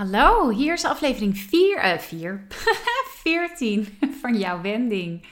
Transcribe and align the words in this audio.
Hallo, 0.00 0.48
hier 0.50 0.72
is 0.72 0.84
aflevering 0.84 1.38
4, 1.38 1.84
uh, 1.84 1.98
4, 1.98 2.46
14 3.22 3.98
van 4.20 4.38
jouw 4.38 4.60
wending. 4.60 5.26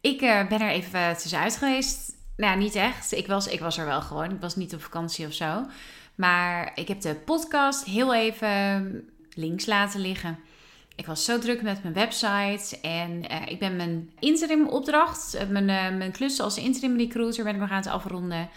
Ik 0.00 0.22
uh, 0.22 0.48
ben 0.48 0.60
er 0.60 0.70
even 0.70 1.16
tussenuit 1.16 1.56
geweest. 1.56 2.12
Nou, 2.36 2.58
niet 2.58 2.74
echt. 2.74 3.12
Ik 3.12 3.26
was, 3.26 3.46
ik 3.46 3.60
was 3.60 3.78
er 3.78 3.84
wel 3.84 4.00
gewoon. 4.00 4.30
Ik 4.30 4.40
was 4.40 4.56
niet 4.56 4.74
op 4.74 4.82
vakantie 4.82 5.26
of 5.26 5.32
zo. 5.32 5.66
Maar 6.14 6.72
ik 6.74 6.88
heb 6.88 7.00
de 7.00 7.14
podcast 7.14 7.84
heel 7.84 8.14
even 8.14 9.08
links 9.34 9.66
laten 9.66 10.00
liggen. 10.00 10.38
Ik 10.96 11.06
was 11.06 11.24
zo 11.24 11.38
druk 11.38 11.62
met 11.62 11.82
mijn 11.82 11.94
website 11.94 12.80
en 12.80 13.32
uh, 13.32 13.46
ik 13.46 13.58
ben 13.58 13.76
mijn 13.76 14.10
interim 14.18 14.68
opdracht, 14.68 15.38
mijn, 15.48 15.64
mijn 15.98 16.12
klus 16.12 16.40
als 16.40 16.56
interim 16.56 16.96
recruiter 16.96 17.44
ben 17.44 17.54
ik 17.54 17.60
nog 17.60 17.70
aan 17.70 17.76
het 17.76 17.86
afronden. 17.86 18.48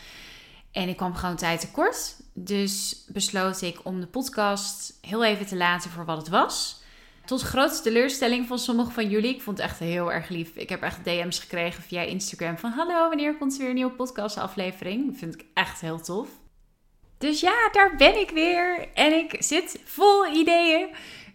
En 0.72 0.90
ik 0.90 0.98
kwam 0.98 1.16
gewoon 1.16 1.36
tijd 1.36 1.60
tekort. 1.60 2.16
Dus 2.38 3.06
besloot 3.08 3.62
ik 3.62 3.80
om 3.84 4.00
de 4.00 4.08
podcast 4.08 4.98
heel 5.02 5.24
even 5.24 5.46
te 5.46 5.56
laten 5.56 5.90
voor 5.90 6.06
wat 6.06 6.18
het 6.18 6.30
was. 6.30 6.84
Tot 7.26 7.42
grote 7.42 7.82
teleurstelling 7.82 8.48
van 8.48 8.60
sommigen 8.60 8.92
van 8.92 9.10
jullie. 9.10 9.34
Ik 9.34 9.42
vond 9.42 9.58
het 9.58 9.68
echt 9.68 9.80
heel 9.80 10.14
erg 10.14 10.30
lief. 10.30 10.56
Ik 10.56 10.70
heb 10.70 10.82
echt 10.82 11.04
DM's 11.04 11.40
gekregen 11.40 11.84
via 11.84 12.02
Instagram 12.02 12.58
van... 12.58 12.72
Hallo, 12.72 13.08
wanneer 13.08 13.38
komt 13.38 13.54
er 13.54 13.60
weer 13.60 13.70
een 13.70 13.76
nieuwe 13.76 13.92
podcastaflevering? 13.92 15.06
Dat 15.06 15.20
vind 15.20 15.34
ik 15.34 15.46
echt 15.54 15.82
heel 15.82 16.02
tof. 16.02 16.30
Dus 17.18 17.40
ja, 17.40 17.70
daar 17.72 17.96
ben 17.96 18.20
ik 18.20 18.30
weer. 18.30 18.88
En 18.94 19.14
ik 19.14 19.36
zit 19.40 19.82
vol 19.84 20.28
ideeën. 20.28 20.88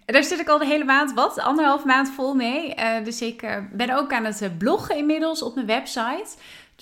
Daar 0.05 0.25
zit 0.25 0.41
ik 0.41 0.49
al 0.49 0.59
de 0.59 0.67
hele 0.67 0.85
maand, 0.85 1.13
wat? 1.13 1.39
Anderhalf 1.39 1.85
maand 1.85 2.11
vol 2.11 2.35
mee. 2.35 2.75
Uh, 2.77 3.05
dus 3.05 3.23
ik 3.23 3.43
uh, 3.43 3.57
ben 3.73 3.97
ook 3.97 4.13
aan 4.13 4.25
het 4.25 4.59
bloggen 4.59 4.97
inmiddels 4.97 5.43
op 5.43 5.55
mijn 5.55 5.67
website. 5.67 6.29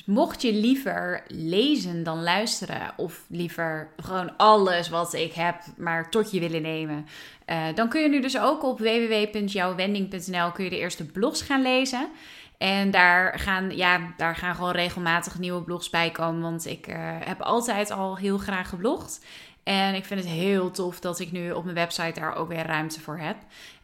Mocht 0.05 0.43
je 0.43 0.53
liever 0.53 1.23
lezen 1.27 2.03
dan 2.03 2.23
luisteren, 2.23 2.93
of 2.97 3.25
liever 3.29 3.89
gewoon 3.97 4.37
alles 4.37 4.89
wat 4.89 5.13
ik 5.13 5.33
heb, 5.33 5.63
maar 5.77 6.11
tot 6.11 6.31
je 6.31 6.41
willen 6.41 6.63
nemen, 6.63 7.07
uh, 7.47 7.65
dan 7.75 7.89
kun 7.89 8.03
je 8.03 8.09
nu 8.09 8.21
dus 8.21 8.39
ook 8.39 8.63
op 8.65 8.79
www.jouwwending.nl 8.79 10.53
kun 10.53 10.65
je 10.65 10.71
de 10.71 10.79
eerste 10.79 11.07
blogs 11.07 11.43
gaan 11.43 11.63
lezen. 11.63 12.09
En 12.59 12.91
daar 12.91 13.39
gaan, 13.39 13.77
ja, 13.77 14.13
daar 14.17 14.37
gaan 14.37 14.55
gewoon 14.55 14.73
regelmatig 14.73 15.39
nieuwe 15.39 15.63
blogs 15.63 15.91
bij 15.91 16.11
komen, 16.11 16.41
want 16.41 16.67
ik 16.67 16.89
uh, 16.89 16.97
heb 17.01 17.41
altijd 17.41 17.91
al 17.91 18.17
heel 18.17 18.39
graag 18.39 18.69
geblogd. 18.69 19.21
En 19.63 19.95
ik 19.95 20.05
vind 20.05 20.21
het 20.21 20.29
heel 20.29 20.71
tof 20.71 21.01
dat 21.01 21.21
ik 21.21 21.33
nu 21.33 21.51
op 21.51 21.65
mijn 21.65 21.77
website 21.77 22.21
daar 22.21 22.35
ook 22.35 22.49
weer 22.49 22.67
ruimte 22.67 23.01
voor 23.01 23.19
heb. 23.19 23.37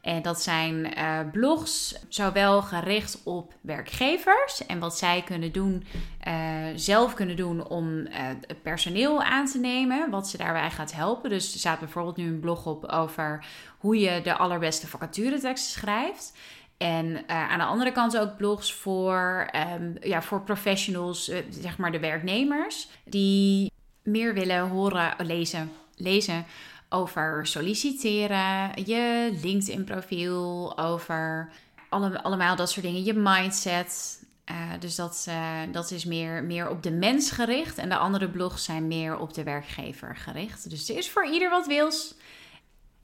En 0.04 0.22
dat 0.22 0.42
zijn 0.42 0.98
uh, 0.98 1.18
blogs, 1.32 1.94
zowel 2.08 2.62
gericht 2.62 3.20
op 3.22 3.54
werkgevers 3.60 4.66
en 4.66 4.78
wat 4.78 4.98
zij 4.98 5.22
kunnen 5.22 5.52
doen, 5.52 5.84
uh, 6.28 6.34
zelf 6.74 7.14
kunnen 7.14 7.36
doen 7.36 7.66
om 7.66 7.96
uh, 7.96 8.06
het 8.46 8.62
personeel 8.62 9.22
aan 9.22 9.46
te 9.46 9.58
nemen, 9.58 10.10
wat 10.10 10.28
ze 10.28 10.36
daarbij 10.36 10.70
gaat 10.70 10.92
helpen. 10.92 11.30
Dus 11.30 11.52
er 11.52 11.58
staat 11.58 11.78
bijvoorbeeld 11.78 12.16
nu 12.16 12.26
een 12.26 12.40
blog 12.40 12.66
op 12.66 12.84
over 12.84 13.46
hoe 13.78 13.98
je 13.98 14.20
de 14.22 14.36
allerbeste 14.36 14.86
vacatureteksten 14.86 15.80
schrijft. 15.80 16.32
En 16.76 17.28
aan 17.28 17.58
de 17.58 17.64
andere 17.64 17.92
kant 17.92 18.18
ook 18.18 18.36
blogs 18.36 18.72
voor, 18.72 19.50
um, 19.80 19.96
ja, 20.00 20.22
voor 20.22 20.42
professionals, 20.42 21.30
zeg 21.50 21.78
maar 21.78 21.92
de 21.92 22.00
werknemers, 22.00 22.88
die 23.04 23.72
meer 24.02 24.34
willen 24.34 24.68
horen, 24.68 25.14
lezen, 25.18 25.72
lezen 25.96 26.46
over 26.88 27.46
solliciteren, 27.46 28.70
je 28.84 29.38
LinkedIn-profiel, 29.42 30.78
over 30.78 31.52
alle, 31.88 32.22
allemaal 32.22 32.56
dat 32.56 32.70
soort 32.70 32.86
dingen, 32.86 33.04
je 33.04 33.14
mindset. 33.14 34.22
Uh, 34.50 34.70
dus 34.80 34.94
dat, 34.94 35.26
uh, 35.28 35.58
dat 35.72 35.90
is 35.90 36.04
meer, 36.04 36.44
meer 36.44 36.68
op 36.68 36.82
de 36.82 36.90
mens 36.90 37.30
gericht. 37.30 37.78
En 37.78 37.88
de 37.88 37.96
andere 37.96 38.30
blogs 38.30 38.64
zijn 38.64 38.86
meer 38.86 39.18
op 39.18 39.34
de 39.34 39.42
werkgever 39.42 40.16
gericht. 40.16 40.70
Dus 40.70 40.88
er 40.88 40.96
is 40.96 41.10
voor 41.10 41.26
ieder 41.26 41.50
wat 41.50 41.66
wils. 41.66 42.14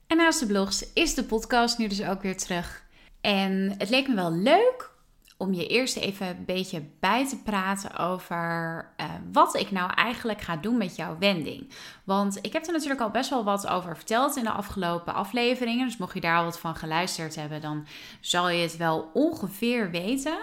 En 0.07 0.17
naast 0.17 0.41
de 0.41 0.47
blogs 0.47 0.93
is 0.93 1.15
de 1.15 1.25
podcast 1.25 1.79
nu 1.79 1.89
dus 1.89 2.03
ook 2.03 2.23
weer 2.23 2.37
terug. 2.37 2.83
En 3.21 3.75
het 3.79 3.91
leek 3.91 4.09
me 4.09 4.15
wel 4.15 4.33
leuk 4.33 4.90
om 5.41 5.55
je 5.55 5.67
eerst 5.67 5.97
even 5.97 6.27
een 6.27 6.45
beetje 6.45 6.83
bij 7.01 7.29
te 7.29 7.37
praten 7.37 7.97
over 7.97 8.85
uh, 9.01 9.07
wat 9.33 9.57
ik 9.57 9.71
nou 9.71 9.93
eigenlijk 9.95 10.41
ga 10.41 10.57
doen 10.57 10.77
met 10.77 10.97
jouw 10.97 11.17
wending. 11.19 11.73
Want 12.05 12.39
ik 12.43 12.53
heb 12.53 12.67
er 12.67 12.73
natuurlijk 12.73 13.01
al 13.01 13.11
best 13.11 13.31
wel 13.31 13.45
wat 13.45 13.67
over 13.67 13.97
verteld 13.97 14.37
in 14.37 14.45
de 14.45 14.51
afgelopen 14.51 15.15
afleveringen. 15.15 15.87
Dus 15.87 15.97
mocht 15.97 16.15
je 16.15 16.21
daar 16.21 16.45
wat 16.45 16.59
van 16.59 16.77
geluisterd 16.77 17.35
hebben, 17.35 17.61
dan 17.61 17.87
zal 18.21 18.49
je 18.49 18.63
het 18.63 18.77
wel 18.77 19.11
ongeveer 19.13 19.91
weten. 19.91 20.39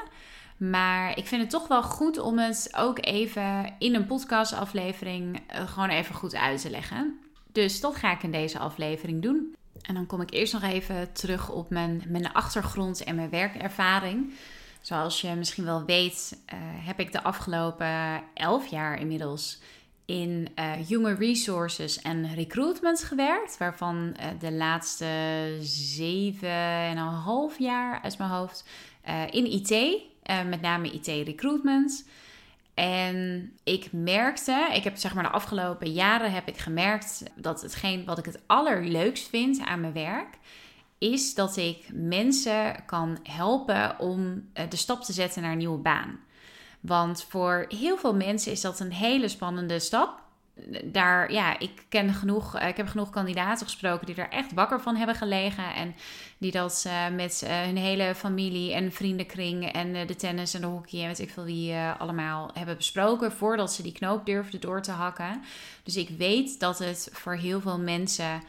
Maar 0.58 1.18
ik 1.18 1.28
vind 1.28 1.42
het 1.42 1.50
toch 1.50 1.68
wel 1.68 1.84
goed 1.84 2.18
om 2.18 2.38
het 2.38 2.70
ook 2.78 3.06
even 3.06 3.74
in 3.80 3.96
een 3.96 4.06
podcastaflevering 4.06 5.42
uh, 5.56 5.68
gewoon 5.68 5.90
even 5.90 6.16
goed 6.16 6.36
uit 6.36 6.62
te 6.62 6.70
leggen. 6.70 7.20
Dus 7.52 7.82
dat 7.82 7.96
ga 7.96 8.12
ik 8.12 8.24
in 8.24 8.32
deze 8.32 8.60
aflevering 8.60 9.22
doen. 9.22 9.56
En 9.82 9.94
dan 9.94 10.06
kom 10.06 10.22
ik 10.22 10.34
eerst 10.34 10.54
nog 10.54 10.64
even 10.64 11.14
terug 11.14 11.52
op 11.52 11.70
mijn, 11.70 12.04
mijn 12.08 12.34
achtergrond 12.34 13.04
en 13.04 13.16
mijn 13.16 13.30
werkervaring. 13.30 14.34
Zoals 14.82 15.22
je 15.22 15.36
misschien 15.36 15.66
wel 15.66 15.86
weet, 15.86 16.38
uh, 16.46 16.60
heb 16.60 17.00
ik 17.00 17.12
de 17.12 17.24
afgelopen 17.24 18.24
elf 18.34 18.68
jaar 18.68 19.00
inmiddels 19.00 19.60
in 20.06 20.48
uh, 20.56 20.72
human 20.72 21.16
resources 21.16 22.02
en 22.02 22.36
recruitment 22.36 23.04
gewerkt. 23.04 23.58
Waarvan 23.58 24.16
uh, 24.20 24.26
de 24.40 24.52
laatste 24.52 25.08
zeven 25.62 26.50
en 26.50 26.98
een 26.98 27.14
half 27.14 27.60
jaar 27.60 28.02
uit 28.02 28.18
mijn 28.18 28.30
hoofd 28.30 28.66
in 29.30 29.46
IT, 29.46 30.02
met 30.46 30.62
name 30.62 30.92
IT 30.92 31.08
recruitment. 31.08 32.06
En 32.78 33.52
ik 33.64 33.92
merkte, 33.92 34.70
ik 34.74 34.84
heb 34.84 34.98
zeg 34.98 35.14
maar 35.14 35.24
de 35.24 35.30
afgelopen 35.30 35.92
jaren 35.92 36.32
heb 36.32 36.48
ik 36.48 36.58
gemerkt 36.58 37.24
dat 37.36 37.62
hetgeen 37.62 38.06
wat 38.06 38.18
ik 38.18 38.26
het 38.26 38.40
allerleukst 38.46 39.30
vind 39.30 39.60
aan 39.60 39.80
mijn 39.80 39.94
werk, 39.94 40.38
is 40.98 41.34
dat 41.34 41.58
ik 41.58 41.90
mensen 41.94 42.86
kan 42.86 43.20
helpen 43.24 44.00
om 44.00 44.50
eh, 44.54 44.70
de 44.70 44.76
stap 44.76 45.04
te 45.04 45.14
zetten 45.14 45.42
naar 45.42 45.52
een 45.52 45.58
nieuwe 45.58 45.78
baan. 45.78 46.20
Want 46.80 47.26
voor 47.30 47.66
heel 47.70 47.98
veel 47.98 48.16
mensen 48.16 48.52
is 48.52 48.62
dat 48.62 48.80
een 48.80 48.92
hele 48.92 49.28
spannende 49.28 49.80
stap. 49.80 50.26
Daar, 50.84 51.32
ja, 51.32 51.60
ik 51.60 51.86
ken 51.90 52.14
genoeg, 52.14 52.56
eh, 52.56 52.68
ik 52.68 52.78
heb 52.78 52.88
genoeg 52.88 53.10
kandidaten 53.10 53.66
gesproken 53.66 54.06
die 54.06 54.16
er 54.16 54.30
echt 54.30 54.54
wakker 54.54 54.82
van 54.82 54.96
hebben 54.96 55.16
gelegen. 55.16 55.74
En 55.74 55.96
die 56.38 56.52
dat 56.52 56.84
uh, 56.88 57.16
met 57.16 57.44
hun 57.48 57.78
hele 57.78 58.16
familie 58.16 58.74
en 58.74 58.92
vriendenkring 58.92 59.72
en 59.72 60.08
de 60.08 60.16
tennis 60.16 60.54
en 60.54 60.62
de 60.62 60.68
hockey 60.68 61.02
en 61.02 61.08
weet 61.08 61.20
ik 61.20 61.30
veel 61.30 61.44
wie 61.44 61.76
allemaal 61.76 62.50
hebben 62.54 62.78
besproken 62.78 63.32
voordat 63.32 63.74
ze 63.74 63.84
die 63.84 63.92
knoop 63.92 64.26
durfden 64.26 64.62
door 64.62 64.82
te 64.82 64.92
hakken. 64.92 65.42
Dus 65.84 65.96
ik 65.96 66.10
weet 66.10 66.60
dat 66.60 66.80
het 66.80 67.10
voor 67.12 67.36
heel 67.36 67.62
veel 67.62 67.80
mensen 67.80 68.42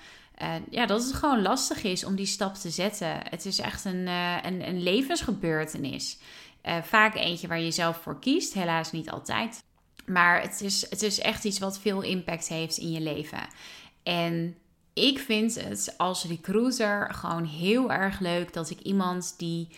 ja, 0.71 0.87
dat 0.87 1.05
het 1.05 1.13
gewoon 1.15 1.43
lastig 1.43 1.83
is 1.83 2.05
om 2.05 2.17
die 2.17 2.27
stap 2.27 2.55
te 2.55 2.71
zetten. 2.71 3.21
Het 3.23 3.45
is 3.45 3.59
echt 3.59 3.85
een, 3.85 4.07
uh, 4.07 4.37
een, 4.43 4.83
levensgebeurtenis. 4.83 6.19
Uh, 6.67 6.83
vaak 6.83 7.15
eentje 7.15 7.49
waar 7.49 7.61
je 7.61 7.71
zelf 7.71 7.97
voor 7.97 8.21
kiest, 8.21 8.55
helaas 8.55 8.93
niet 8.93 9.11
altijd. 9.11 9.63
Maar 10.07 10.43
het 10.43 10.61
is, 10.61 10.91
het 10.91 11.03
is 11.03 11.21
echt 11.21 11.45
iets 11.45 11.59
wat 11.59 11.79
veel 11.79 12.03
impact 12.03 12.49
heeft 12.49 12.77
in 12.77 12.93
je 12.93 13.01
leven. 13.01 13.49
En 14.03 14.57
ik 14.93 15.19
vind 15.19 15.55
het 15.55 15.95
als 15.97 16.25
recruiter 16.25 17.15
gewoon 17.15 17.45
heel 17.45 17.93
erg 17.93 18.21
leuk 18.21 18.53
dat 18.53 18.71
ik 18.71 18.81
iemand 18.81 19.35
die, 19.39 19.69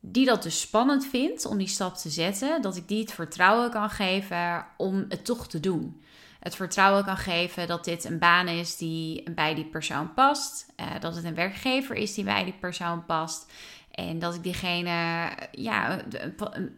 die 0.00 0.26
dat 0.26 0.42
dus 0.42 0.60
spannend 0.60 1.06
vindt 1.06 1.44
om 1.44 1.58
die 1.58 1.68
stap 1.68 1.96
te 1.96 2.10
zetten, 2.10 2.62
dat 2.62 2.76
ik 2.76 2.88
die 2.88 3.00
het 3.00 3.12
vertrouwen 3.12 3.70
kan 3.70 3.90
geven 3.90 4.66
om 4.76 5.04
het 5.08 5.24
toch 5.24 5.48
te 5.48 5.60
doen 5.60 6.02
het 6.40 6.56
vertrouwen 6.56 7.04
kan 7.04 7.16
geven 7.16 7.66
dat 7.66 7.84
dit 7.84 8.04
een 8.04 8.18
baan 8.18 8.48
is 8.48 8.76
die 8.76 9.30
bij 9.30 9.54
die 9.54 9.64
persoon 9.64 10.14
past. 10.14 10.66
Uh, 10.80 10.86
dat 11.00 11.14
het 11.14 11.24
een 11.24 11.34
werkgever 11.34 11.96
is 11.96 12.14
die 12.14 12.24
bij 12.24 12.44
die 12.44 12.56
persoon 12.60 13.04
past. 13.04 13.52
En 13.90 14.18
dat 14.18 14.34
ik 14.34 14.42
diegene 14.42 15.28
ja, 15.52 16.00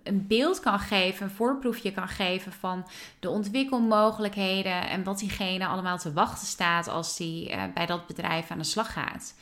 een 0.02 0.26
beeld 0.26 0.60
kan 0.60 0.78
geven, 0.78 1.26
een 1.26 1.32
voorproefje 1.32 1.92
kan 1.92 2.08
geven 2.08 2.52
van 2.52 2.86
de 3.20 3.30
ontwikkelmogelijkheden 3.30 4.88
en 4.88 5.04
wat 5.04 5.18
diegene 5.18 5.66
allemaal 5.66 5.98
te 5.98 6.12
wachten 6.12 6.46
staat 6.46 6.88
als 6.88 7.16
die 7.16 7.50
uh, 7.50 7.62
bij 7.74 7.86
dat 7.86 8.06
bedrijf 8.06 8.50
aan 8.50 8.58
de 8.58 8.64
slag 8.64 8.92
gaat. 8.92 9.34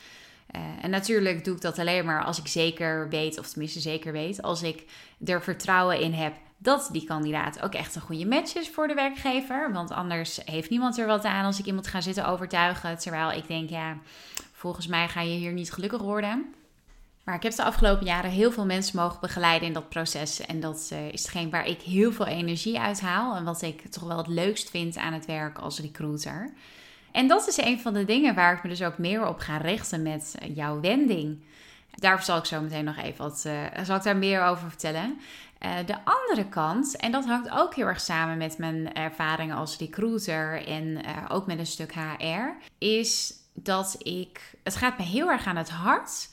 Uh, 0.55 0.61
en 0.81 0.89
natuurlijk 0.89 1.43
doe 1.43 1.55
ik 1.55 1.61
dat 1.61 1.79
alleen 1.79 2.05
maar 2.05 2.23
als 2.23 2.39
ik 2.39 2.47
zeker 2.47 3.09
weet, 3.09 3.39
of 3.39 3.47
tenminste 3.47 3.79
zeker 3.79 4.11
weet, 4.11 4.41
als 4.41 4.63
ik 4.63 4.83
er 5.25 5.43
vertrouwen 5.43 5.99
in 5.99 6.13
heb 6.13 6.33
dat 6.63 6.89
die 6.91 7.05
kandidaat 7.05 7.61
ook 7.61 7.73
echt 7.73 7.95
een 7.95 8.01
goede 8.01 8.25
match 8.25 8.55
is 8.55 8.69
voor 8.69 8.87
de 8.87 8.93
werkgever. 8.93 9.71
Want 9.73 9.91
anders 9.91 10.39
heeft 10.45 10.69
niemand 10.69 10.97
er 10.97 11.07
wat 11.07 11.23
aan 11.23 11.45
als 11.45 11.59
ik 11.59 11.65
iemand 11.65 11.87
ga 11.87 12.01
zitten 12.01 12.27
overtuigen. 12.27 12.97
Terwijl 12.97 13.31
ik 13.31 13.47
denk, 13.47 13.69
ja, 13.69 13.97
volgens 14.51 14.87
mij 14.87 15.07
ga 15.07 15.21
je 15.21 15.37
hier 15.37 15.51
niet 15.51 15.71
gelukkig 15.71 16.01
worden. 16.01 16.53
Maar 17.23 17.35
ik 17.35 17.43
heb 17.43 17.55
de 17.55 17.63
afgelopen 17.63 18.05
jaren 18.05 18.31
heel 18.31 18.51
veel 18.51 18.65
mensen 18.65 18.99
mogen 18.99 19.19
begeleiden 19.21 19.67
in 19.67 19.73
dat 19.73 19.89
proces. 19.89 20.39
En 20.39 20.59
dat 20.59 20.89
uh, 20.93 21.11
is 21.11 21.21
hetgeen 21.21 21.49
waar 21.49 21.67
ik 21.67 21.81
heel 21.81 22.11
veel 22.11 22.25
energie 22.25 22.79
uit 22.79 23.01
haal. 23.01 23.35
En 23.35 23.43
wat 23.43 23.61
ik 23.61 23.87
toch 23.91 24.03
wel 24.03 24.17
het 24.17 24.27
leukst 24.27 24.69
vind 24.69 24.97
aan 24.97 25.13
het 25.13 25.25
werk 25.25 25.57
als 25.57 25.79
recruiter. 25.79 26.53
En 27.11 27.27
dat 27.27 27.47
is 27.47 27.57
een 27.57 27.79
van 27.79 27.93
de 27.93 28.05
dingen 28.05 28.35
waar 28.35 28.53
ik 28.53 28.63
me 28.63 28.69
dus 28.69 28.83
ook 28.83 28.97
meer 28.97 29.27
op 29.27 29.39
ga 29.39 29.57
richten 29.57 30.01
met 30.01 30.35
jouw 30.53 30.79
wending. 30.79 31.43
Daar 31.95 32.23
zal 32.23 32.37
ik 32.37 32.45
zo 32.45 32.61
meteen 32.61 32.85
nog 32.85 32.97
even 32.97 33.23
wat, 33.23 33.43
uh, 33.47 33.53
zal 33.83 33.95
ik 33.95 34.03
daar 34.03 34.17
meer 34.17 34.43
over 34.43 34.69
vertellen. 34.69 35.19
Uh, 35.65 35.85
de 35.85 35.97
andere 36.03 36.49
kant, 36.49 36.95
en 36.95 37.11
dat 37.11 37.25
hangt 37.25 37.49
ook 37.49 37.75
heel 37.75 37.85
erg 37.85 38.01
samen 38.01 38.37
met 38.37 38.57
mijn 38.57 38.93
ervaringen 38.93 39.55
als 39.55 39.77
recruiter 39.77 40.67
en 40.67 40.85
uh, 40.85 41.01
ook 41.29 41.45
met 41.45 41.59
een 41.59 41.65
stuk 41.65 41.93
HR, 41.93 42.65
is 42.77 43.33
dat 43.53 43.95
ik, 43.99 44.55
het 44.63 44.75
gaat 44.75 44.97
me 44.97 45.03
heel 45.03 45.29
erg 45.29 45.45
aan 45.45 45.57
het 45.57 45.69
hart 45.69 46.29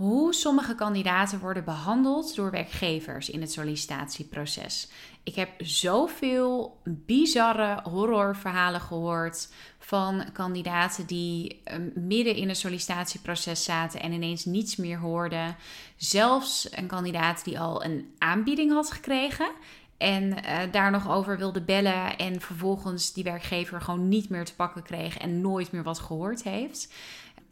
hoe 0.00 0.34
sommige 0.34 0.74
kandidaten 0.74 1.40
worden 1.40 1.64
behandeld 1.64 2.34
door 2.34 2.50
werkgevers 2.50 3.30
in 3.30 3.40
het 3.40 3.52
sollicitatieproces. 3.52 4.90
Ik 5.22 5.34
heb 5.34 5.50
zoveel 5.58 6.78
bizarre 6.84 7.80
horrorverhalen 7.82 8.80
gehoord 8.80 9.48
van 9.78 10.24
kandidaten 10.32 11.06
die 11.06 11.60
ehm, 11.64 11.88
midden 11.94 12.34
in 12.34 12.48
een 12.48 12.56
sollicitatieproces 12.56 13.64
zaten 13.64 14.00
en 14.00 14.12
ineens 14.12 14.44
niets 14.44 14.76
meer 14.76 14.98
hoorden. 14.98 15.56
Zelfs 15.96 16.68
een 16.70 16.86
kandidaat 16.86 17.44
die 17.44 17.60
al 17.60 17.84
een 17.84 18.14
aanbieding 18.18 18.72
had 18.72 18.90
gekregen 18.90 19.50
en 19.98 20.24
uh, 20.24 20.58
daar 20.70 20.90
nog 20.90 21.10
over 21.10 21.38
wilde 21.38 21.62
bellen 21.62 22.16
en 22.16 22.40
vervolgens 22.40 23.12
die 23.12 23.24
werkgever 23.24 23.80
gewoon 23.80 24.08
niet 24.08 24.28
meer 24.28 24.44
te 24.44 24.54
pakken 24.54 24.82
kreeg 24.82 25.18
en 25.18 25.40
nooit 25.40 25.72
meer 25.72 25.82
wat 25.82 25.98
gehoord 25.98 26.42
heeft 26.42 26.88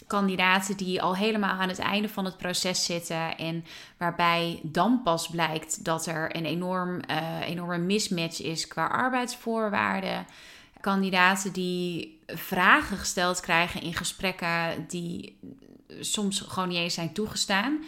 kandidaten 0.06 0.76
die 0.76 1.02
al 1.02 1.16
helemaal 1.16 1.58
aan 1.58 1.68
het 1.68 1.78
einde 1.78 2.08
van 2.08 2.24
het 2.24 2.36
proces 2.36 2.84
zitten. 2.84 3.36
En 3.36 3.64
waarbij 3.96 4.60
dan 4.62 5.00
pas 5.02 5.28
blijkt 5.28 5.84
dat 5.84 6.06
er 6.06 6.36
een 6.36 6.44
enorm, 6.44 7.00
uh, 7.10 7.48
enorme 7.48 7.78
mismatch 7.78 8.42
is 8.42 8.68
qua 8.68 8.86
arbeidsvoorwaarden. 8.86 10.26
Kandidaten 10.80 11.52
die 11.52 12.20
vragen 12.26 12.96
gesteld 12.96 13.40
krijgen 13.40 13.82
in 13.82 13.94
gesprekken 13.94 14.84
die 14.88 15.38
soms 16.00 16.40
gewoon 16.40 16.68
niet 16.68 16.78
eens 16.78 16.94
zijn 16.94 17.12
toegestaan. 17.12 17.84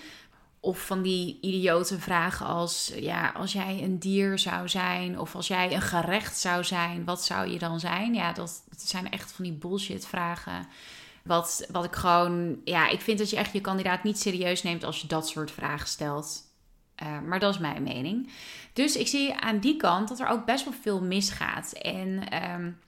Of 0.60 0.86
van 0.86 1.02
die 1.02 1.38
idiote 1.40 1.98
vragen 1.98 2.46
als: 2.46 2.92
ja, 2.96 3.32
als 3.36 3.52
jij 3.52 3.82
een 3.82 3.98
dier 3.98 4.38
zou 4.38 4.68
zijn, 4.68 5.18
of 5.18 5.34
als 5.34 5.46
jij 5.46 5.74
een 5.74 5.80
gerecht 5.80 6.38
zou 6.38 6.64
zijn, 6.64 7.04
wat 7.04 7.24
zou 7.24 7.48
je 7.48 7.58
dan 7.58 7.80
zijn? 7.80 8.14
Ja, 8.14 8.32
dat, 8.32 8.62
dat 8.68 8.80
zijn 8.80 9.10
echt 9.10 9.32
van 9.32 9.44
die 9.44 9.52
bullshit 9.52 10.06
vragen 10.06 10.68
wat, 11.30 11.66
wat 11.72 11.84
ik 11.84 11.94
gewoon, 11.94 12.60
ja, 12.64 12.88
ik 12.88 13.00
vind 13.00 13.18
dat 13.18 13.30
je 13.30 13.36
echt 13.36 13.52
je 13.52 13.60
kandidaat 13.60 14.02
niet 14.02 14.18
serieus 14.18 14.62
neemt 14.62 14.84
als 14.84 15.00
je 15.00 15.06
dat 15.06 15.28
soort 15.28 15.50
vragen 15.50 15.88
stelt. 15.88 16.42
Uh, 17.02 17.20
maar 17.20 17.38
dat 17.38 17.54
is 17.54 17.60
mijn 17.60 17.82
mening. 17.82 18.30
Dus 18.72 18.96
ik 18.96 19.08
zie 19.08 19.34
aan 19.34 19.58
die 19.58 19.76
kant 19.76 20.08
dat 20.08 20.20
er 20.20 20.28
ook 20.28 20.44
best 20.44 20.64
wel 20.64 20.74
veel 20.82 21.02
misgaat. 21.02 21.72
En 21.72 22.22
um, 22.52 22.78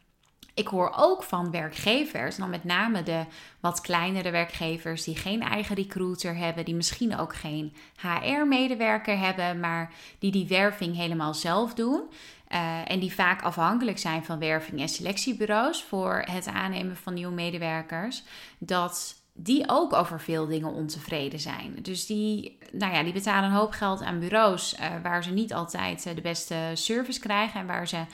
ik 0.55 0.69
hoor 0.69 0.93
ook 0.97 1.23
van 1.23 1.51
werkgevers, 1.51 2.37
dan 2.37 2.51
met 2.51 2.65
name 2.65 3.03
de 3.03 3.25
wat 3.61 3.81
kleinere 3.81 4.31
werkgevers 4.31 5.05
die 5.05 5.17
geen 5.17 5.43
eigen 5.43 5.77
recruiter 5.77 6.37
hebben, 6.37 6.65
die 6.65 6.75
misschien 6.75 7.19
ook 7.19 7.35
geen 7.35 7.75
HR-medewerker 7.97 9.19
hebben, 9.19 9.61
maar 9.61 9.93
die 10.19 10.31
die 10.31 10.47
werving 10.47 10.97
helemaal 10.97 11.35
zelf 11.35 11.75
doen. 11.75 12.03
Uh, 12.53 12.91
en 12.91 13.01
die 13.01 13.15
vaak 13.15 13.43
afhankelijk 13.43 13.99
zijn 13.99 14.25
van 14.25 14.39
werving 14.39 14.81
en 14.81 14.89
selectiebureaus 14.89 15.83
voor 15.83 16.25
het 16.31 16.47
aannemen 16.47 16.97
van 16.97 17.15
nieuwe 17.15 17.33
medewerkers. 17.33 18.23
Dat 18.59 19.23
die 19.35 19.65
ook 19.67 19.93
over 19.93 20.21
veel 20.21 20.47
dingen 20.47 20.73
ontevreden 20.73 21.41
zijn. 21.41 21.77
Dus 21.83 22.07
die, 22.07 22.59
nou 22.73 22.95
ja, 22.95 23.03
die 23.03 23.13
betalen 23.13 23.51
een 23.51 23.57
hoop 23.57 23.71
geld 23.71 24.03
aan 24.03 24.19
bureaus 24.19 24.77
uh, 24.81 24.87
waar 25.03 25.25
ze 25.25 25.31
niet 25.31 25.55
altijd 25.55 26.07
uh, 26.07 26.15
de 26.15 26.21
beste 26.21 26.57
service 26.75 27.21
krijgen 27.21 27.61
en 27.61 27.67
waar 27.67 27.89
ze 27.89 28.05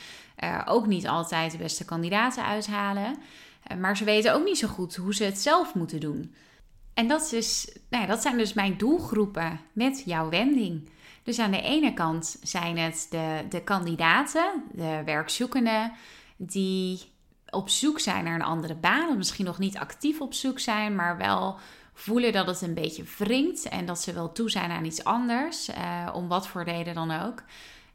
ook 0.65 0.87
niet 0.87 1.09
altijd 1.09 1.53
de 1.53 1.59
beste 1.59 1.85
kandidaten 1.85 2.45
uithalen. 2.45 3.17
maar 3.79 3.97
ze 3.97 4.05
weten 4.05 4.35
ook 4.35 4.45
niet 4.45 4.59
zo 4.59 4.69
goed 4.69 4.97
hoe 4.97 5.15
ze 5.15 5.25
het 5.25 5.39
zelf 5.39 5.75
moeten 5.75 6.01
doen. 6.01 6.35
En 6.95 7.09
dat, 7.09 7.33
is, 7.33 7.79
nou 7.91 8.03
ja, 8.03 8.09
dat 8.09 8.23
zijn 8.23 8.39
dus 8.39 8.53
mijn 8.53 8.77
doelgroepen 8.77 9.61
met 9.73 10.03
jouw 10.05 10.29
wending. 10.29 10.89
Dus 11.29 11.39
aan 11.39 11.51
de 11.51 11.63
ene 11.63 11.95
kant 11.95 12.37
zijn 12.43 12.79
het 12.79 13.07
de, 13.11 13.45
de 13.49 13.63
kandidaten, 13.63 14.63
de 14.73 15.03
werkzoekenden, 15.05 15.93
die 16.37 17.01
op 17.51 17.69
zoek 17.69 18.01
zijn 18.01 18.25
naar 18.25 18.35
een 18.35 18.43
andere 18.43 18.75
baan. 18.75 19.09
Of 19.09 19.17
misschien 19.17 19.45
nog 19.45 19.59
niet 19.59 19.79
actief 19.79 20.21
op 20.21 20.35
zoek 20.35 20.59
zijn, 20.59 20.95
maar 20.95 21.17
wel 21.17 21.57
voelen 21.95 22.33
dat 22.33 22.47
het 22.47 22.61
een 22.61 22.75
beetje 22.75 23.05
wringt. 23.19 23.69
En 23.69 23.87
dat 23.87 24.01
ze 24.01 24.13
wel 24.13 24.33
toe 24.33 24.51
zijn 24.51 24.71
aan 24.71 24.85
iets 24.85 25.05
anders, 25.05 25.69
uh, 25.69 26.11
om 26.15 26.29
wat 26.29 26.49
voor 26.49 26.63
reden 26.63 26.95
dan 26.95 27.11
ook. 27.11 27.43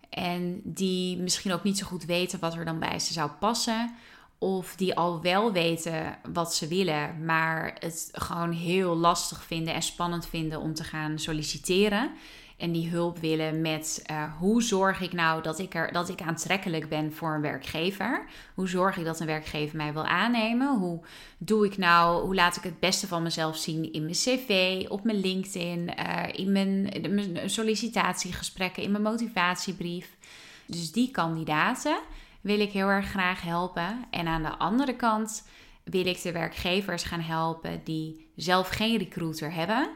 En 0.09 0.61
die 0.63 1.17
misschien 1.17 1.53
ook 1.53 1.63
niet 1.63 1.77
zo 1.77 1.85
goed 1.85 2.05
weten 2.05 2.39
wat 2.39 2.55
er 2.55 2.65
dan 2.65 2.79
bij 2.79 2.99
ze 2.99 3.13
zou 3.13 3.29
passen. 3.39 3.95
Of 4.37 4.75
die 4.75 4.95
al 4.95 5.21
wel 5.21 5.51
weten 5.51 6.17
wat 6.33 6.55
ze 6.55 6.67
willen, 6.67 7.25
maar 7.25 7.75
het 7.79 8.09
gewoon 8.11 8.51
heel 8.51 8.95
lastig 8.95 9.43
vinden 9.43 9.73
en 9.73 9.81
spannend 9.81 10.27
vinden 10.27 10.59
om 10.59 10.73
te 10.73 10.83
gaan 10.83 11.19
solliciteren 11.19 12.11
en 12.57 12.71
die 12.71 12.89
hulp 12.89 13.17
willen 13.17 13.61
met 13.61 14.03
uh, 14.11 14.23
hoe 14.37 14.63
zorg 14.63 15.01
ik 15.01 15.13
nou 15.13 15.41
dat 15.41 15.59
ik, 15.59 15.75
er, 15.75 15.91
dat 15.91 16.09
ik 16.09 16.21
aantrekkelijk 16.21 16.89
ben 16.89 17.13
voor 17.13 17.35
een 17.35 17.41
werkgever? 17.41 18.25
Hoe 18.53 18.67
zorg 18.67 18.97
ik 18.97 19.05
dat 19.05 19.19
een 19.19 19.27
werkgever 19.27 19.77
mij 19.77 19.93
wil 19.93 20.05
aannemen? 20.05 20.77
Hoe 20.77 21.01
doe 21.37 21.65
ik 21.65 21.77
nou, 21.77 22.25
hoe 22.25 22.35
laat 22.35 22.55
ik 22.55 22.63
het 22.63 22.79
beste 22.79 23.07
van 23.07 23.23
mezelf 23.23 23.57
zien 23.57 23.93
in 23.93 24.01
mijn 24.01 24.13
cv, 24.13 24.85
op 24.89 25.03
mijn 25.03 25.19
LinkedIn, 25.19 25.93
uh, 25.99 26.23
in 26.31 26.51
mijn 26.51 27.49
sollicitatiegesprekken, 27.49 28.83
in 28.83 28.91
mijn 28.91 29.03
motivatiebrief? 29.03 30.17
Dus 30.65 30.91
die 30.91 31.11
kandidaten 31.11 31.99
wil 32.41 32.59
ik 32.59 32.71
heel 32.71 32.87
erg 32.87 33.09
graag 33.09 33.41
helpen. 33.41 34.05
En 34.09 34.27
aan 34.27 34.43
de 34.43 34.57
andere 34.57 34.95
kant 34.95 35.47
wil 35.83 36.05
ik 36.05 36.21
de 36.21 36.31
werkgevers 36.31 37.03
gaan 37.03 37.21
helpen 37.21 37.81
die 37.83 38.31
zelf 38.35 38.69
geen 38.69 38.97
recruiter 38.97 39.53
hebben 39.53 39.89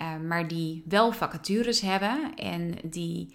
uh, 0.00 0.16
maar 0.16 0.48
die 0.48 0.82
wel 0.88 1.12
vacatures 1.12 1.80
hebben 1.80 2.34
en 2.34 2.74
die 2.82 3.34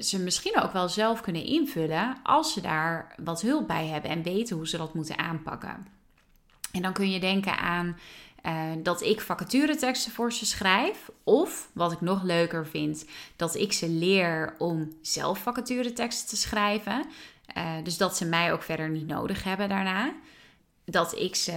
ze 0.00 0.18
misschien 0.18 0.60
ook 0.62 0.72
wel 0.72 0.88
zelf 0.88 1.20
kunnen 1.20 1.44
invullen 1.44 2.16
als 2.22 2.52
ze 2.52 2.60
daar 2.60 3.14
wat 3.22 3.40
hulp 3.40 3.66
bij 3.66 3.86
hebben 3.86 4.10
en 4.10 4.22
weten 4.22 4.56
hoe 4.56 4.68
ze 4.68 4.76
dat 4.76 4.94
moeten 4.94 5.18
aanpakken. 5.18 5.86
En 6.72 6.82
dan 6.82 6.92
kun 6.92 7.10
je 7.10 7.20
denken 7.20 7.58
aan 7.58 7.96
uh, 8.46 8.62
dat 8.82 9.02
ik 9.02 9.20
vacatureteksten 9.20 10.12
voor 10.12 10.32
ze 10.32 10.46
schrijf. 10.46 11.10
Of 11.24 11.70
wat 11.72 11.92
ik 11.92 12.00
nog 12.00 12.22
leuker 12.22 12.66
vind, 12.66 13.04
dat 13.36 13.54
ik 13.54 13.72
ze 13.72 13.88
leer 13.88 14.54
om 14.58 14.92
zelf 15.02 15.38
vacatureteksten 15.38 16.28
te 16.28 16.36
schrijven. 16.36 17.04
Uh, 17.56 17.72
dus 17.82 17.96
dat 17.96 18.16
ze 18.16 18.24
mij 18.24 18.52
ook 18.52 18.62
verder 18.62 18.90
niet 18.90 19.06
nodig 19.06 19.44
hebben 19.44 19.68
daarna. 19.68 20.12
Dat 20.84 21.18
ik 21.18 21.34
ze 21.34 21.52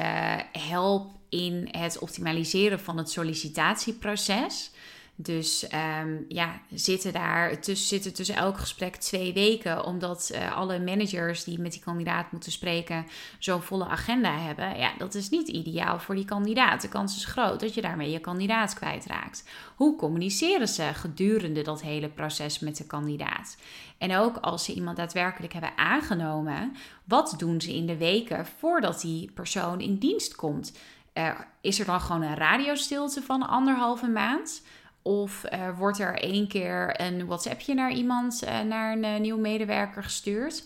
help 0.52 1.12
in 1.30 1.68
het 1.72 2.00
optimaliseren 2.00 2.80
van 2.80 2.98
het 2.98 3.10
sollicitatieproces. 3.10 4.72
Dus 5.16 5.68
um, 6.04 6.26
ja, 6.28 6.62
zitten 6.74 7.14
daar 7.14 7.60
tussen, 7.60 7.88
zitten 7.88 8.14
tussen 8.14 8.36
elk 8.36 8.58
gesprek 8.58 8.96
twee 8.96 9.34
weken, 9.34 9.86
omdat 9.86 10.32
uh, 10.34 10.58
alle 10.58 10.80
managers 10.80 11.44
die 11.44 11.60
met 11.60 11.72
die 11.72 11.82
kandidaat 11.82 12.32
moeten 12.32 12.52
spreken 12.52 13.06
zo'n 13.40 13.62
volle 13.62 13.88
agenda 13.88 14.38
hebben. 14.38 14.78
Ja, 14.78 14.94
dat 14.98 15.16
is 15.16 15.30
niet 15.30 15.48
ideaal 15.48 16.00
voor 16.00 16.16
die 16.16 16.26
kandidaat. 16.26 16.82
De 16.82 16.90
kans 16.90 17.16
is 17.16 17.26
groot 17.26 17.60
dat 17.60 17.74
je 17.74 17.82
daarmee 17.82 18.12
je 18.12 18.20
kandidaat 18.20 18.74
kwijtraakt. 18.74 19.44
Hoe 19.76 19.96
communiceren 19.96 20.68
ze 20.68 20.90
gedurende 20.94 21.62
dat 21.62 21.82
hele 21.82 22.10
proces 22.10 22.60
met 22.60 22.78
de 22.78 22.86
kandidaat? 22.86 23.58
En 23.98 24.16
ook 24.16 24.38
als 24.38 24.64
ze 24.64 24.74
iemand 24.74 24.98
daadwerkelijk 24.98 25.54
hebben 25.54 25.78
aangenomen, 25.78 26.76
wat 27.04 27.36
doen 27.38 27.62
ze 27.62 27.76
in 27.76 27.86
de 27.86 27.98
weken 27.98 28.46
voordat 28.46 29.02
die 29.02 29.32
persoon 29.34 29.82
in 29.82 29.98
dienst 29.98 30.36
komt? 30.36 30.78
Uh, 31.14 31.40
is 31.62 31.80
er 31.80 31.86
dan 31.86 32.02
gewoon 32.02 32.22
een 32.22 32.36
radiostilte 32.36 33.22
van 33.22 33.48
anderhalve 33.48 34.08
maand? 34.08 34.62
Of 35.04 35.44
uh, 35.54 35.78
wordt 35.78 36.00
er 36.00 36.20
één 36.20 36.48
keer 36.48 37.02
een 37.02 37.26
WhatsAppje 37.26 37.74
naar 37.74 37.92
iemand, 37.92 38.44
uh, 38.44 38.60
naar 38.60 38.98
een 38.98 39.22
nieuwe 39.22 39.42
medewerker 39.42 40.04
gestuurd? 40.04 40.64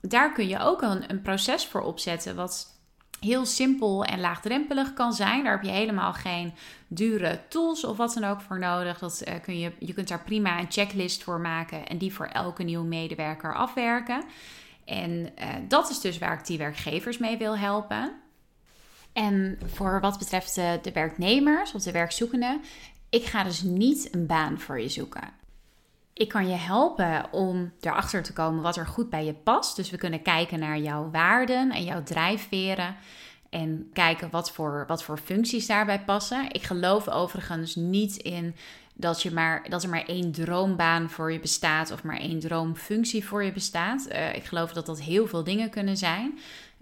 Daar 0.00 0.32
kun 0.32 0.48
je 0.48 0.58
ook 0.58 0.82
een, 0.82 1.10
een 1.10 1.22
proces 1.22 1.66
voor 1.66 1.80
opzetten, 1.80 2.36
wat 2.36 2.78
heel 3.20 3.46
simpel 3.46 4.04
en 4.04 4.20
laagdrempelig 4.20 4.94
kan 4.94 5.12
zijn. 5.12 5.44
Daar 5.44 5.52
heb 5.52 5.62
je 5.62 5.70
helemaal 5.70 6.12
geen 6.12 6.54
dure 6.86 7.40
tools 7.48 7.84
of 7.84 7.96
wat 7.96 8.14
dan 8.14 8.24
ook 8.24 8.40
voor 8.40 8.58
nodig. 8.58 8.98
Dat, 8.98 9.22
uh, 9.28 9.34
kun 9.42 9.58
je, 9.58 9.72
je 9.78 9.94
kunt 9.94 10.08
daar 10.08 10.22
prima 10.22 10.58
een 10.58 10.70
checklist 10.70 11.22
voor 11.22 11.40
maken 11.40 11.86
en 11.86 11.98
die 11.98 12.14
voor 12.14 12.26
elke 12.26 12.62
nieuwe 12.62 12.86
medewerker 12.86 13.54
afwerken. 13.54 14.22
En 14.84 15.10
uh, 15.10 15.54
dat 15.68 15.90
is 15.90 16.00
dus 16.00 16.18
waar 16.18 16.38
ik 16.38 16.46
die 16.46 16.58
werkgevers 16.58 17.18
mee 17.18 17.36
wil 17.36 17.58
helpen. 17.58 18.12
En 19.12 19.58
voor 19.64 20.00
wat 20.00 20.18
betreft 20.18 20.54
de 20.54 20.90
werknemers 20.92 21.72
of 21.72 21.82
de 21.82 21.92
werkzoekenden, 21.92 22.60
ik 23.10 23.24
ga 23.24 23.44
dus 23.44 23.62
niet 23.62 24.14
een 24.14 24.26
baan 24.26 24.58
voor 24.58 24.80
je 24.80 24.88
zoeken. 24.88 25.36
Ik 26.12 26.28
kan 26.28 26.48
je 26.48 26.54
helpen 26.54 27.32
om 27.32 27.72
erachter 27.80 28.22
te 28.22 28.32
komen 28.32 28.62
wat 28.62 28.76
er 28.76 28.86
goed 28.86 29.10
bij 29.10 29.24
je 29.24 29.34
past. 29.34 29.76
Dus 29.76 29.90
we 29.90 29.96
kunnen 29.96 30.22
kijken 30.22 30.58
naar 30.58 30.78
jouw 30.78 31.10
waarden 31.10 31.70
en 31.70 31.84
jouw 31.84 32.02
drijfveren. 32.02 32.96
En 33.50 33.90
kijken 33.92 34.30
wat 34.30 34.50
voor, 34.50 34.84
wat 34.86 35.02
voor 35.02 35.18
functies 35.18 35.66
daarbij 35.66 36.00
passen. 36.00 36.50
Ik 36.52 36.62
geloof 36.62 37.08
overigens 37.08 37.74
niet 37.74 38.16
in 38.16 38.54
dat, 39.00 39.22
je 39.22 39.32
maar, 39.32 39.66
dat 39.68 39.82
er 39.82 39.88
maar 39.88 40.04
één 40.06 40.32
droombaan 40.32 41.10
voor 41.10 41.32
je 41.32 41.40
bestaat 41.40 41.90
of 41.90 42.02
maar 42.02 42.18
één 42.18 42.38
droomfunctie 42.38 43.24
voor 43.24 43.44
je 43.44 43.52
bestaat. 43.52 44.08
Uh, 44.08 44.34
ik 44.34 44.44
geloof 44.44 44.72
dat 44.72 44.86
dat 44.86 45.00
heel 45.00 45.26
veel 45.26 45.44
dingen 45.44 45.70
kunnen 45.70 45.96
zijn. 45.96 46.38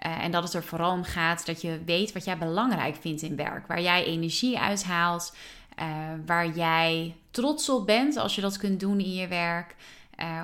Uh, 0.06 0.24
en 0.24 0.30
dat 0.30 0.42
het 0.42 0.52
er 0.52 0.62
vooral 0.62 0.92
om 0.92 1.04
gaat 1.04 1.46
dat 1.46 1.60
je 1.60 1.80
weet 1.84 2.12
wat 2.12 2.24
jij 2.24 2.38
belangrijk 2.38 2.96
vindt 3.00 3.22
in 3.22 3.36
werk. 3.36 3.66
Waar 3.66 3.80
jij 3.80 4.04
energie 4.04 4.58
uithaalt. 4.58 5.36
Uh, 5.80 5.86
waar 6.26 6.48
jij 6.48 7.14
trots 7.30 7.68
op 7.68 7.86
bent 7.86 8.16
als 8.16 8.34
je 8.34 8.40
dat 8.40 8.56
kunt 8.56 8.80
doen 8.80 9.00
in 9.00 9.14
je 9.14 9.28
werk. 9.28 9.74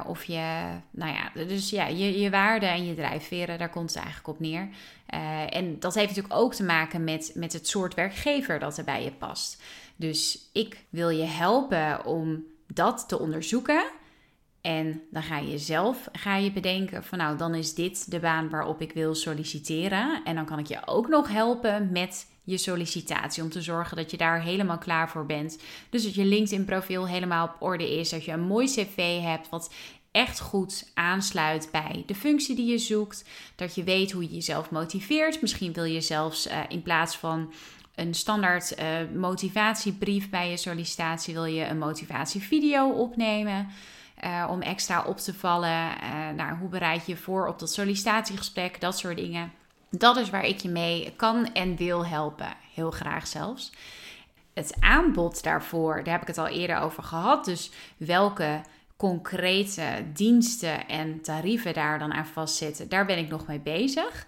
Of 0.06 0.24
je, 0.24 0.64
nou 0.90 1.12
ja, 1.12 1.44
dus 1.44 1.70
ja, 1.70 1.86
je, 1.86 2.20
je 2.20 2.30
waarden 2.30 2.68
en 2.70 2.86
je 2.86 2.94
drijfveren, 2.94 3.58
daar 3.58 3.68
komt 3.68 3.88
het 3.88 3.98
eigenlijk 3.98 4.28
op 4.28 4.40
neer. 4.40 4.68
En 5.48 5.78
dat 5.78 5.94
heeft 5.94 6.08
natuurlijk 6.08 6.34
ook 6.34 6.54
te 6.54 6.62
maken 6.64 7.04
met, 7.04 7.32
met 7.34 7.52
het 7.52 7.68
soort 7.68 7.94
werkgever 7.94 8.58
dat 8.58 8.78
er 8.78 8.84
bij 8.84 9.04
je 9.04 9.10
past. 9.12 9.62
Dus 10.02 10.38
ik 10.52 10.84
wil 10.90 11.08
je 11.08 11.24
helpen 11.24 12.04
om 12.04 12.44
dat 12.66 13.04
te 13.08 13.18
onderzoeken. 13.18 13.84
En 14.60 15.02
dan 15.10 15.22
ga 15.22 15.38
je 15.38 15.58
zelf 15.58 16.08
ga 16.12 16.36
je 16.36 16.52
bedenken 16.52 17.04
van 17.04 17.18
nou, 17.18 17.36
dan 17.36 17.54
is 17.54 17.74
dit 17.74 18.10
de 18.10 18.20
baan 18.20 18.50
waarop 18.50 18.80
ik 18.80 18.92
wil 18.92 19.14
solliciteren. 19.14 20.24
En 20.24 20.34
dan 20.34 20.44
kan 20.44 20.58
ik 20.58 20.66
je 20.66 20.78
ook 20.84 21.08
nog 21.08 21.28
helpen 21.28 21.92
met 21.92 22.26
je 22.44 22.58
sollicitatie. 22.58 23.42
Om 23.42 23.50
te 23.50 23.62
zorgen 23.62 23.96
dat 23.96 24.10
je 24.10 24.16
daar 24.16 24.42
helemaal 24.42 24.78
klaar 24.78 25.10
voor 25.10 25.26
bent. 25.26 25.58
Dus 25.90 26.02
dat 26.02 26.14
je 26.14 26.24
LinkedIn 26.24 26.64
profiel 26.64 27.08
helemaal 27.08 27.46
op 27.46 27.56
orde 27.58 27.98
is. 27.98 28.10
Dat 28.10 28.24
je 28.24 28.32
een 28.32 28.40
mooi 28.40 28.66
cv 28.66 29.20
hebt 29.20 29.48
wat 29.48 29.74
echt 30.10 30.40
goed 30.40 30.90
aansluit 30.94 31.68
bij 31.72 32.02
de 32.06 32.14
functie 32.14 32.56
die 32.56 32.70
je 32.70 32.78
zoekt. 32.78 33.24
Dat 33.56 33.74
je 33.74 33.84
weet 33.84 34.12
hoe 34.12 34.22
je 34.22 34.34
jezelf 34.34 34.70
motiveert. 34.70 35.40
Misschien 35.40 35.72
wil 35.72 35.84
je 35.84 36.00
zelfs 36.00 36.46
uh, 36.46 36.58
in 36.68 36.82
plaats 36.82 37.16
van 37.16 37.52
een 37.94 38.14
standaard 38.14 38.78
uh, 38.78 38.86
motivatiebrief 39.14 40.30
bij 40.30 40.50
je 40.50 40.56
sollicitatie, 40.56 41.34
wil 41.34 41.44
je 41.44 41.64
een 41.64 41.78
motivatievideo 41.78 42.90
opnemen. 42.90 43.68
Uh, 44.24 44.46
om 44.50 44.60
extra 44.60 45.02
op 45.02 45.18
te 45.18 45.34
vallen. 45.34 45.70
Uh, 45.70 46.28
nou, 46.36 46.56
hoe 46.58 46.68
bereid 46.68 47.06
je 47.06 47.12
je 47.12 47.18
voor 47.18 47.46
op 47.46 47.58
dat 47.58 47.72
sollicitatiegesprek? 47.72 48.80
Dat 48.80 48.98
soort 48.98 49.16
dingen. 49.16 49.52
Dat 49.90 50.16
is 50.16 50.30
waar 50.30 50.44
ik 50.44 50.60
je 50.60 50.68
mee 50.68 51.12
kan 51.16 51.52
en 51.52 51.76
wil 51.76 52.06
helpen. 52.06 52.54
Heel 52.74 52.90
graag 52.90 53.26
zelfs. 53.26 53.72
Het 54.54 54.76
aanbod 54.80 55.42
daarvoor, 55.42 56.04
daar 56.04 56.12
heb 56.12 56.20
ik 56.20 56.26
het 56.26 56.38
al 56.38 56.46
eerder 56.46 56.78
over 56.78 57.02
gehad. 57.02 57.44
Dus 57.44 57.70
welke 57.96 58.60
concrete 58.96 60.04
diensten 60.12 60.88
en 60.88 61.22
tarieven 61.22 61.74
daar 61.74 61.98
dan 61.98 62.12
aan 62.12 62.26
vastzitten, 62.26 62.88
daar 62.88 63.06
ben 63.06 63.18
ik 63.18 63.28
nog 63.28 63.46
mee 63.46 63.60
bezig. 63.60 64.26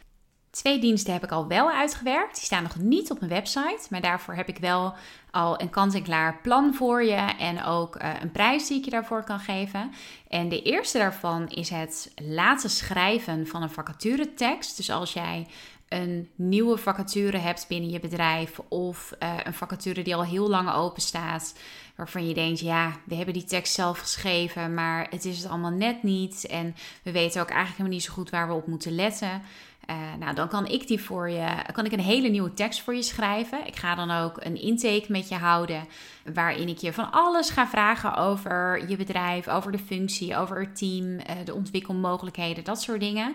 Twee 0.54 0.78
diensten 0.78 1.12
heb 1.12 1.24
ik 1.24 1.30
al 1.30 1.46
wel 1.46 1.70
uitgewerkt. 1.70 2.34
Die 2.34 2.44
staan 2.44 2.62
nog 2.62 2.76
niet 2.76 3.10
op 3.10 3.20
mijn 3.20 3.32
website. 3.32 3.86
Maar 3.90 4.00
daarvoor 4.00 4.34
heb 4.34 4.48
ik 4.48 4.58
wel 4.58 4.94
al 5.30 5.60
een 5.60 5.70
kant-en-klaar 5.70 6.38
plan 6.42 6.74
voor 6.74 7.04
je. 7.04 7.34
En 7.38 7.64
ook 7.64 7.96
uh, 7.96 8.10
een 8.20 8.32
prijs 8.32 8.66
die 8.66 8.78
ik 8.78 8.84
je 8.84 8.90
daarvoor 8.90 9.24
kan 9.24 9.38
geven. 9.38 9.92
En 10.28 10.48
de 10.48 10.62
eerste 10.62 10.98
daarvan 10.98 11.48
is 11.48 11.68
het 11.68 12.12
laten 12.22 12.70
schrijven 12.70 13.46
van 13.46 13.62
een 13.62 13.70
vacaturetekst. 13.70 14.76
Dus 14.76 14.90
als 14.90 15.12
jij 15.12 15.46
een 15.88 16.28
nieuwe 16.34 16.76
vacature 16.76 17.38
hebt 17.38 17.64
binnen 17.68 17.90
je 17.90 18.00
bedrijf. 18.00 18.60
Of 18.68 19.12
uh, 19.22 19.34
een 19.44 19.54
vacature 19.54 20.02
die 20.02 20.14
al 20.14 20.24
heel 20.24 20.48
lang 20.48 20.72
open 20.72 21.02
staat. 21.02 21.54
Waarvan 21.96 22.28
je 22.28 22.34
denkt, 22.34 22.60
ja, 22.60 22.92
we 23.04 23.14
hebben 23.14 23.34
die 23.34 23.44
tekst 23.44 23.74
zelf 23.74 23.98
geschreven. 23.98 24.74
Maar 24.74 25.06
het 25.10 25.24
is 25.24 25.38
het 25.38 25.50
allemaal 25.50 25.70
net 25.70 26.02
niet. 26.02 26.46
En 26.46 26.74
we 27.02 27.10
weten 27.10 27.40
ook 27.40 27.48
eigenlijk 27.48 27.76
helemaal 27.76 27.98
niet 27.98 28.02
zo 28.06 28.12
goed 28.12 28.30
waar 28.30 28.48
we 28.48 28.54
op 28.54 28.66
moeten 28.66 28.94
letten. 28.94 29.42
Uh, 29.90 29.96
nou, 30.18 30.34
dan 30.34 30.48
kan 30.48 30.66
ik 30.66 30.86
die 30.86 31.00
voor 31.00 31.30
je, 31.30 31.46
kan 31.72 31.84
ik 31.84 31.92
een 31.92 32.00
hele 32.00 32.28
nieuwe 32.28 32.54
tekst 32.54 32.82
voor 32.82 32.94
je 32.94 33.02
schrijven. 33.02 33.66
Ik 33.66 33.76
ga 33.76 33.94
dan 33.94 34.10
ook 34.10 34.44
een 34.44 34.60
intake 34.60 35.04
met 35.08 35.28
je 35.28 35.34
houden, 35.34 35.86
waarin 36.34 36.68
ik 36.68 36.78
je 36.78 36.92
van 36.92 37.10
alles 37.10 37.50
ga 37.50 37.66
vragen 37.66 38.16
over 38.16 38.88
je 38.88 38.96
bedrijf, 38.96 39.48
over 39.48 39.72
de 39.72 39.78
functie, 39.78 40.36
over 40.36 40.60
het 40.60 40.76
team, 40.76 41.04
uh, 41.04 41.20
de 41.44 41.54
ontwikkelmogelijkheden, 41.54 42.64
dat 42.64 42.82
soort 42.82 43.00
dingen. 43.00 43.34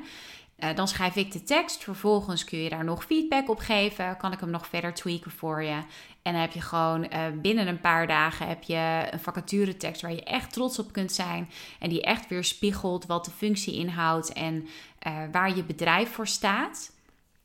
Uh, 0.59 0.75
dan 0.75 0.87
schrijf 0.87 1.15
ik 1.15 1.31
de 1.31 1.43
tekst. 1.43 1.83
Vervolgens 1.83 2.43
kun 2.43 2.59
je 2.59 2.69
daar 2.69 2.83
nog 2.83 3.03
feedback 3.03 3.49
op 3.49 3.59
geven. 3.59 4.17
Kan 4.17 4.31
ik 4.31 4.39
hem 4.39 4.49
nog 4.49 4.67
verder 4.67 4.93
tweaken 4.93 5.31
voor 5.31 5.63
je. 5.63 5.77
En 6.21 6.31
dan 6.33 6.41
heb 6.41 6.51
je 6.51 6.61
gewoon 6.61 7.07
binnen 7.41 7.67
een 7.67 7.81
paar 7.81 8.07
dagen 8.07 8.47
heb 8.47 8.63
je 8.63 9.07
een 9.11 9.19
vacature 9.19 9.77
tekst 9.77 10.01
waar 10.01 10.11
je 10.11 10.23
echt 10.23 10.53
trots 10.53 10.79
op 10.79 10.91
kunt 10.91 11.11
zijn. 11.11 11.49
En 11.79 11.89
die 11.89 12.01
echt 12.01 12.27
weer 12.27 12.43
spiegelt 12.43 13.05
wat 13.05 13.25
de 13.25 13.31
functie 13.31 13.73
inhoudt 13.73 14.33
en 14.33 14.67
uh, 15.07 15.13
waar 15.31 15.55
je 15.55 15.63
bedrijf 15.63 16.11
voor 16.11 16.27
staat. 16.27 16.91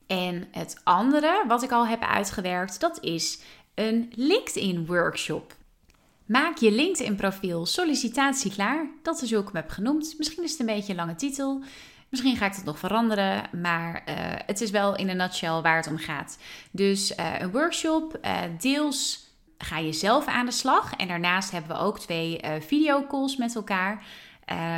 En 0.07 0.49
het 0.51 0.81
andere 0.85 1.45
wat 1.47 1.63
ik 1.63 1.73
al 1.73 1.87
heb 1.87 2.03
uitgewerkt, 2.03 2.81
dat 2.81 3.01
is 3.01 3.41
een 3.75 4.13
LinkedIn 4.15 4.87
workshop. 4.87 5.55
Maak 6.27 6.57
je 6.57 6.73
LinkedIn 6.73 7.17
profiel 7.17 7.67
sollicitatie 7.67 8.53
klaar. 8.53 8.87
Dat 9.03 9.23
is 9.23 9.31
hoe 9.31 9.41
ik 9.41 9.47
hem 9.47 9.57
heb 9.57 9.71
genoemd. 9.71 10.15
Misschien 10.19 10.45
is 10.45 10.51
het 10.51 10.61
een 10.61 10.67
beetje 10.67 10.93
een 10.93 10.99
lange 10.99 11.15
titel. 11.15 11.63
Misschien 12.09 12.37
ga 12.37 12.47
ik 12.47 12.55
het 12.55 12.65
nog 12.65 12.79
veranderen, 12.79 13.43
maar 13.63 14.03
uh, 14.09 14.15
het 14.47 14.61
is 14.61 14.71
wel 14.71 14.97
in 14.97 15.09
een 15.09 15.17
nutshell 15.17 15.61
waar 15.61 15.77
het 15.77 15.87
om 15.87 15.99
gaat. 15.99 16.39
Dus 16.71 17.17
uh, 17.17 17.41
een 17.41 17.51
workshop, 17.51 18.19
uh, 18.25 18.41
deels 18.61 19.29
ga 19.59 19.79
je 19.79 19.93
zelf 19.93 20.27
aan 20.27 20.47
de 20.47 20.53
slag. 20.53 20.95
En 20.95 21.09
daarnaast 21.09 21.51
hebben 21.51 21.77
we 21.77 21.83
ook 21.83 21.99
twee 21.99 22.41
videocalls 22.61 23.37
met 23.37 23.55
elkaar. 23.55 24.05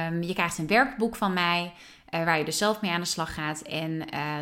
Um, 0.08 0.22
je 0.22 0.32
krijgt 0.34 0.58
een 0.58 0.66
werkboek 0.66 1.16
van 1.16 1.32
mij. 1.32 1.72
Waar 2.10 2.38
je 2.38 2.44
dus 2.44 2.58
zelf 2.58 2.80
mee 2.80 2.90
aan 2.90 3.00
de 3.00 3.06
slag 3.06 3.34
gaat. 3.34 3.60
En 3.60 3.98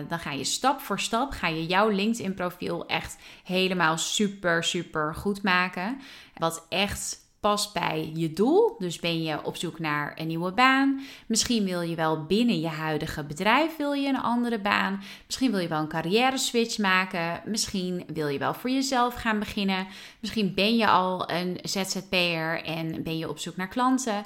dan 0.08 0.18
ga 0.18 0.30
je 0.30 0.44
stap 0.44 0.80
voor 0.80 1.00
stap 1.00 1.30
ga 1.30 1.48
je 1.48 1.66
jouw 1.66 1.88
LinkedIn 1.88 2.34
profiel 2.34 2.86
echt 2.86 3.16
helemaal 3.44 3.98
super, 3.98 4.64
super 4.64 5.14
goed 5.14 5.42
maken. 5.42 6.00
Wat 6.34 6.66
echt 6.68 7.22
past 7.40 7.72
bij 7.72 8.10
je 8.14 8.32
doel. 8.32 8.76
Dus 8.78 8.98
ben 8.98 9.22
je 9.22 9.44
op 9.44 9.56
zoek 9.56 9.78
naar 9.78 10.12
een 10.16 10.26
nieuwe 10.26 10.52
baan. 10.52 11.00
Misschien 11.26 11.64
wil 11.64 11.80
je 11.80 11.94
wel 11.94 12.24
binnen 12.24 12.60
je 12.60 12.68
huidige 12.68 13.24
bedrijf 13.24 13.76
wil 13.76 13.92
je 13.92 14.08
een 14.08 14.20
andere 14.20 14.58
baan. 14.58 15.02
Misschien 15.26 15.50
wil 15.50 15.60
je 15.60 15.68
wel 15.68 15.80
een 15.80 15.88
carrière 15.88 16.38
switch 16.38 16.78
maken. 16.78 17.42
Misschien 17.44 18.04
wil 18.12 18.28
je 18.28 18.38
wel 18.38 18.54
voor 18.54 18.70
jezelf 18.70 19.14
gaan 19.14 19.38
beginnen. 19.38 19.86
Misschien 20.20 20.54
ben 20.54 20.76
je 20.76 20.88
al 20.88 21.30
een 21.30 21.58
ZZP'er 21.62 22.62
en 22.64 23.02
ben 23.02 23.18
je 23.18 23.28
op 23.28 23.38
zoek 23.38 23.56
naar 23.56 23.68
klanten. 23.68 24.24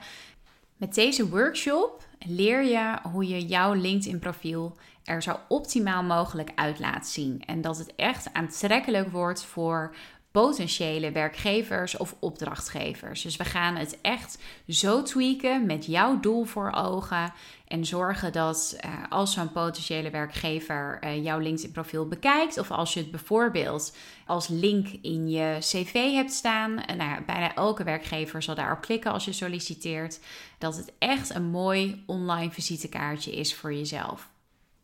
Met 0.76 0.94
deze 0.94 1.28
workshop 1.28 2.06
leer 2.26 2.62
je 2.62 2.98
hoe 3.12 3.28
je 3.28 3.46
jouw 3.46 3.72
LinkedIn 3.72 4.18
profiel 4.18 4.76
er 5.04 5.22
zo 5.22 5.36
optimaal 5.48 6.02
mogelijk 6.02 6.50
uit 6.54 6.78
laat 6.78 7.06
zien. 7.06 7.42
En 7.46 7.60
dat 7.60 7.78
het 7.78 7.94
echt 7.96 8.32
aantrekkelijk 8.32 9.10
wordt 9.10 9.44
voor 9.44 9.94
potentiële 10.30 11.12
werkgevers 11.12 11.96
of 11.96 12.16
opdrachtgevers. 12.18 13.22
Dus 13.22 13.36
we 13.36 13.44
gaan 13.44 13.76
het 13.76 13.98
echt 14.00 14.38
zo 14.68 15.02
tweaken 15.02 15.66
met 15.66 15.86
jouw 15.86 16.20
doel 16.20 16.44
voor 16.44 16.72
ogen. 16.72 17.32
En 17.66 17.84
zorgen 17.84 18.32
dat 18.32 18.78
uh, 18.84 18.92
als 19.08 19.32
zo'n 19.32 19.52
potentiële 19.52 20.10
werkgever 20.10 20.98
uh, 21.04 21.24
jouw 21.24 21.38
LinkedIn-profiel 21.38 22.08
bekijkt, 22.08 22.58
of 22.58 22.70
als 22.70 22.94
je 22.94 23.00
het 23.00 23.10
bijvoorbeeld 23.10 23.96
als 24.26 24.48
link 24.48 24.88
in 25.02 25.28
je 25.28 25.56
CV 25.58 26.12
hebt 26.12 26.32
staan, 26.32 26.70
uh, 26.70 26.96
nou 26.96 27.24
bijna 27.24 27.54
elke 27.54 27.84
werkgever 27.84 28.42
zal 28.42 28.54
daarop 28.54 28.80
klikken 28.80 29.12
als 29.12 29.24
je 29.24 29.32
solliciteert, 29.32 30.20
dat 30.58 30.76
het 30.76 30.92
echt 30.98 31.34
een 31.34 31.50
mooi 31.50 32.02
online 32.06 32.50
visitekaartje 32.50 33.32
is 33.32 33.54
voor 33.54 33.74
jezelf. 33.74 34.28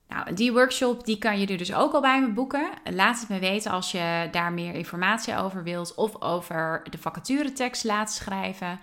Nou, 0.09 0.35
die 0.35 0.53
workshop 0.53 1.05
die 1.05 1.19
kan 1.19 1.39
je 1.39 1.47
dus 1.47 1.75
ook 1.75 1.93
al 1.93 2.01
bij 2.01 2.21
me 2.21 2.29
boeken. 2.29 2.69
Laat 2.91 3.21
het 3.21 3.29
me 3.29 3.39
weten 3.39 3.71
als 3.71 3.93
je 3.93 4.29
daar 4.31 4.53
meer 4.53 4.75
informatie 4.75 5.37
over 5.37 5.63
wilt 5.63 5.95
of 5.95 6.23
over 6.23 6.83
de 6.91 6.99
vacaturetekst 6.99 7.85
laat 7.85 8.13
schrijven. 8.13 8.81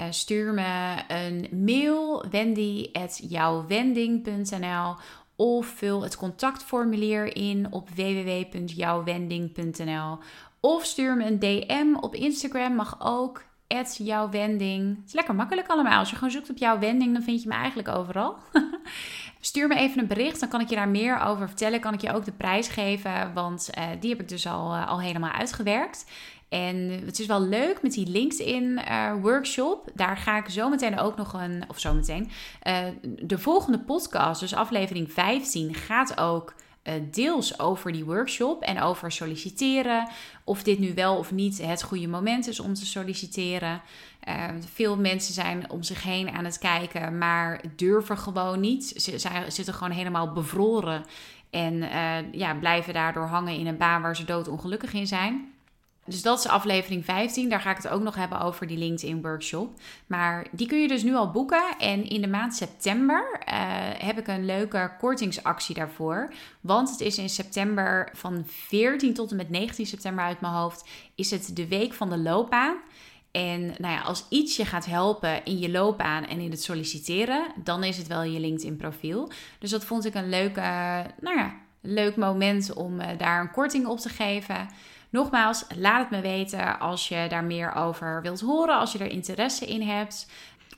Uh, 0.00 0.06
stuur 0.10 0.54
me 0.54 0.94
een 1.08 1.48
mail 1.64 2.24
wendy.jouwwending.nl 2.30 4.96
of 5.36 5.66
vul 5.66 6.02
het 6.02 6.16
contactformulier 6.16 7.36
in 7.36 7.72
op 7.72 7.88
www.jouwwending.nl 7.88 10.18
of 10.60 10.84
stuur 10.84 11.16
me 11.16 11.24
een 11.24 11.38
DM 11.38 11.94
op 12.00 12.14
Instagram, 12.14 12.74
mag 12.74 12.96
ook 12.98 13.42
jouw 13.96 14.30
wending. 14.30 14.96
Het 14.96 15.06
is 15.06 15.12
lekker 15.12 15.34
makkelijk 15.34 15.68
allemaal. 15.68 15.98
Als 15.98 16.10
je 16.10 16.16
gewoon 16.16 16.30
zoekt 16.30 16.50
op 16.50 16.56
jouw 16.56 16.78
wending, 16.78 17.12
dan 17.12 17.22
vind 17.22 17.42
je 17.42 17.48
me 17.48 17.54
eigenlijk 17.54 17.88
overal. 17.88 18.36
Stuur 19.40 19.68
me 19.68 19.74
even 19.74 20.00
een 20.00 20.06
bericht, 20.06 20.40
dan 20.40 20.48
kan 20.48 20.60
ik 20.60 20.68
je 20.68 20.74
daar 20.74 20.88
meer 20.88 21.20
over 21.20 21.48
vertellen. 21.48 21.80
Kan 21.80 21.94
ik 21.94 22.00
je 22.00 22.12
ook 22.12 22.24
de 22.24 22.32
prijs 22.32 22.68
geven, 22.68 23.32
want 23.34 23.70
uh, 23.78 23.84
die 24.00 24.10
heb 24.10 24.20
ik 24.20 24.28
dus 24.28 24.46
al, 24.46 24.74
uh, 24.74 24.88
al 24.88 25.00
helemaal 25.00 25.32
uitgewerkt. 25.32 26.04
En 26.48 26.90
het 27.04 27.18
is 27.18 27.26
wel 27.26 27.40
leuk 27.40 27.82
met 27.82 27.92
die 27.92 28.06
LinkedIn 28.06 28.64
uh, 28.64 29.12
workshop. 29.20 29.90
Daar 29.94 30.16
ga 30.16 30.36
ik 30.36 30.48
zo 30.48 30.68
meteen 30.68 30.98
ook 30.98 31.16
nog 31.16 31.32
een, 31.32 31.64
of 31.68 31.78
zo 31.78 31.94
meteen, 31.94 32.30
de 33.02 33.38
volgende 33.38 33.78
podcast, 33.78 34.40
dus 34.40 34.54
aflevering 34.54 35.12
15, 35.12 35.74
gaat 35.74 36.20
ook 36.20 36.54
deels 37.10 37.58
over 37.58 37.92
die 37.92 38.04
workshop 38.04 38.62
en 38.62 38.80
over 38.80 39.12
solliciteren. 39.12 40.08
Of 40.44 40.62
dit 40.62 40.78
nu 40.78 40.94
wel 40.94 41.16
of 41.16 41.32
niet 41.32 41.58
het 41.62 41.82
goede 41.82 42.08
moment 42.08 42.48
is 42.48 42.60
om 42.60 42.74
te 42.74 42.86
solliciteren. 42.86 43.82
Uh, 44.28 44.44
veel 44.72 44.96
mensen 44.96 45.34
zijn 45.34 45.70
om 45.70 45.82
zich 45.82 46.02
heen 46.02 46.30
aan 46.30 46.44
het 46.44 46.58
kijken, 46.58 47.18
maar 47.18 47.60
durven 47.76 48.18
gewoon 48.18 48.60
niet. 48.60 48.84
Ze, 48.96 49.18
zitten 49.48 49.74
gewoon 49.74 49.92
helemaal 49.92 50.32
bevroren 50.32 51.04
en 51.50 51.74
uh, 51.74 52.32
ja, 52.32 52.54
blijven 52.54 52.94
daardoor 52.94 53.26
hangen 53.26 53.54
in 53.54 53.66
een 53.66 53.76
baan 53.76 54.02
waar 54.02 54.16
ze 54.16 54.24
doodongelukkig 54.24 54.92
in 54.92 55.06
zijn. 55.06 55.49
Dus 56.10 56.22
dat 56.22 56.38
is 56.38 56.46
aflevering 56.46 57.04
15. 57.04 57.48
Daar 57.48 57.60
ga 57.60 57.70
ik 57.70 57.76
het 57.76 57.88
ook 57.88 58.02
nog 58.02 58.14
hebben 58.14 58.40
over 58.40 58.66
die 58.66 58.78
LinkedIn 58.78 59.22
workshop. 59.22 59.80
Maar 60.06 60.46
die 60.50 60.66
kun 60.66 60.80
je 60.80 60.88
dus 60.88 61.02
nu 61.02 61.14
al 61.14 61.30
boeken. 61.30 61.74
En 61.78 62.08
in 62.08 62.20
de 62.20 62.28
maand 62.28 62.54
september 62.54 63.40
uh, 63.48 63.54
heb 63.98 64.18
ik 64.18 64.26
een 64.26 64.44
leuke 64.44 64.92
kortingsactie 64.98 65.74
daarvoor. 65.74 66.32
Want 66.60 66.90
het 66.90 67.00
is 67.00 67.18
in 67.18 67.28
september 67.28 68.08
van 68.12 68.44
14 68.46 69.14
tot 69.14 69.30
en 69.30 69.36
met 69.36 69.50
19 69.50 69.86
september 69.86 70.24
uit 70.24 70.40
mijn 70.40 70.52
hoofd. 70.52 70.88
Is 71.14 71.30
het 71.30 71.56
de 71.56 71.68
week 71.68 71.92
van 71.92 72.10
de 72.10 72.18
loopbaan. 72.18 72.76
En 73.30 73.60
nou 73.60 73.94
ja, 73.94 74.00
als 74.00 74.24
iets 74.28 74.56
je 74.56 74.64
gaat 74.64 74.86
helpen 74.86 75.44
in 75.44 75.58
je 75.58 75.70
loopbaan 75.70 76.26
en 76.26 76.40
in 76.40 76.50
het 76.50 76.62
solliciteren, 76.62 77.46
dan 77.64 77.84
is 77.84 77.96
het 77.96 78.06
wel 78.06 78.22
je 78.22 78.40
LinkedIn 78.40 78.76
profiel. 78.76 79.30
Dus 79.58 79.70
dat 79.70 79.84
vond 79.84 80.04
ik 80.04 80.14
een 80.14 80.28
leuk, 80.28 80.56
nou 81.20 81.36
ja, 81.36 81.54
leuk 81.80 82.16
moment 82.16 82.72
om 82.72 83.00
uh, 83.00 83.06
daar 83.18 83.40
een 83.40 83.50
korting 83.50 83.86
op 83.86 83.98
te 83.98 84.08
geven. 84.08 84.68
Nogmaals, 85.10 85.64
laat 85.76 86.00
het 86.00 86.10
me 86.10 86.20
weten 86.20 86.78
als 86.78 87.08
je 87.08 87.26
daar 87.28 87.44
meer 87.44 87.74
over 87.74 88.22
wilt 88.22 88.40
horen, 88.40 88.78
als 88.78 88.92
je 88.92 88.98
er 88.98 89.10
interesse 89.10 89.66
in 89.66 89.82
hebt. 89.82 90.26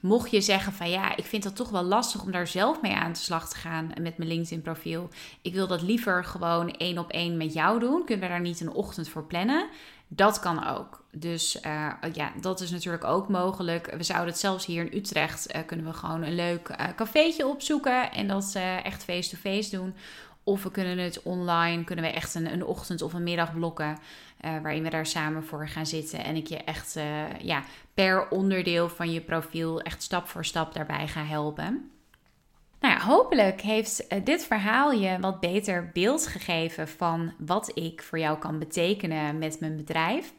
Mocht 0.01 0.31
je 0.31 0.41
zeggen 0.41 0.73
van 0.73 0.91
ja, 0.91 1.17
ik 1.17 1.25
vind 1.25 1.45
het 1.45 1.57
toch 1.57 1.71
wel 1.71 1.83
lastig 1.83 2.23
om 2.23 2.31
daar 2.31 2.47
zelf 2.47 2.81
mee 2.81 2.95
aan 2.95 3.13
de 3.13 3.19
slag 3.19 3.49
te 3.49 3.57
gaan 3.57 3.93
met 4.01 4.19
mijn 4.19 4.29
LinkedIn 4.29 4.63
profiel. 4.63 5.09
Ik 5.43 5.55
wil 5.55 5.67
dat 5.67 5.83
liever 5.83 6.25
gewoon 6.25 6.71
één 6.71 6.99
op 6.99 7.11
één 7.11 7.37
met 7.37 7.53
jou 7.53 7.81
doen. 7.81 8.05
Kunnen 8.05 8.25
we 8.25 8.31
daar 8.31 8.41
niet 8.41 8.61
een 8.61 8.73
ochtend 8.73 9.09
voor 9.09 9.25
plannen? 9.25 9.67
Dat 10.09 10.39
kan 10.41 10.67
ook. 10.67 11.05
Dus 11.11 11.57
uh, 11.67 11.93
ja, 12.13 12.33
dat 12.41 12.61
is 12.61 12.71
natuurlijk 12.71 13.05
ook 13.05 13.29
mogelijk. 13.29 13.95
We 13.97 14.03
zouden 14.03 14.29
het 14.29 14.39
zelfs 14.39 14.67
hier 14.67 14.85
in 14.85 14.99
Utrecht 14.99 15.55
uh, 15.55 15.61
kunnen 15.67 15.87
we 15.87 15.93
gewoon 15.93 16.23
een 16.23 16.35
leuk 16.35 16.69
uh, 16.69 16.87
cafeetje 16.97 17.47
opzoeken 17.47 18.13
en 18.13 18.29
dat 18.29 18.53
echt 18.83 19.05
face-to-face 19.05 19.37
-face 19.39 19.77
doen. 19.77 19.95
Of 20.45 20.63
we 20.63 20.71
kunnen 20.71 20.99
het 20.99 21.23
online, 21.23 21.85
kunnen 21.85 22.05
we 22.05 22.11
echt 22.11 22.35
een, 22.35 22.53
een 22.53 22.65
ochtend 22.65 23.03
of 23.03 23.13
een 23.13 23.23
middag 23.23 23.55
blokken. 23.55 23.99
Uh, 24.45 24.61
waarin 24.63 24.83
we 24.83 24.91
daar 24.91 25.07
samen 25.07 25.45
voor 25.45 25.69
gaan 25.69 25.87
zitten. 25.87 26.25
En 26.25 26.37
ik 26.37 26.47
je 26.47 26.57
echt 26.57 26.97
uh, 26.97 27.39
ja, 27.41 27.63
per 27.95 28.29
onderdeel 28.29 28.89
van 28.89 29.13
je 29.13 29.21
profiel 29.21 29.81
echt 29.81 30.03
stap 30.03 30.29
voor 30.29 30.45
stap 30.45 30.75
daarbij 30.75 31.09
ga 31.09 31.25
helpen. 31.25 31.91
Nou 32.81 32.95
ja, 32.95 33.01
hopelijk 33.01 33.61
heeft 33.61 34.05
uh, 34.09 34.25
dit 34.25 34.45
verhaal 34.45 34.93
je 34.93 35.19
wat 35.21 35.41
beter 35.41 35.91
beeld 35.93 36.27
gegeven 36.27 36.89
van 36.89 37.33
wat 37.39 37.71
ik 37.75 38.03
voor 38.03 38.19
jou 38.19 38.39
kan 38.39 38.59
betekenen 38.59 39.39
met 39.39 39.61
mijn 39.61 39.77
bedrijf. 39.77 40.33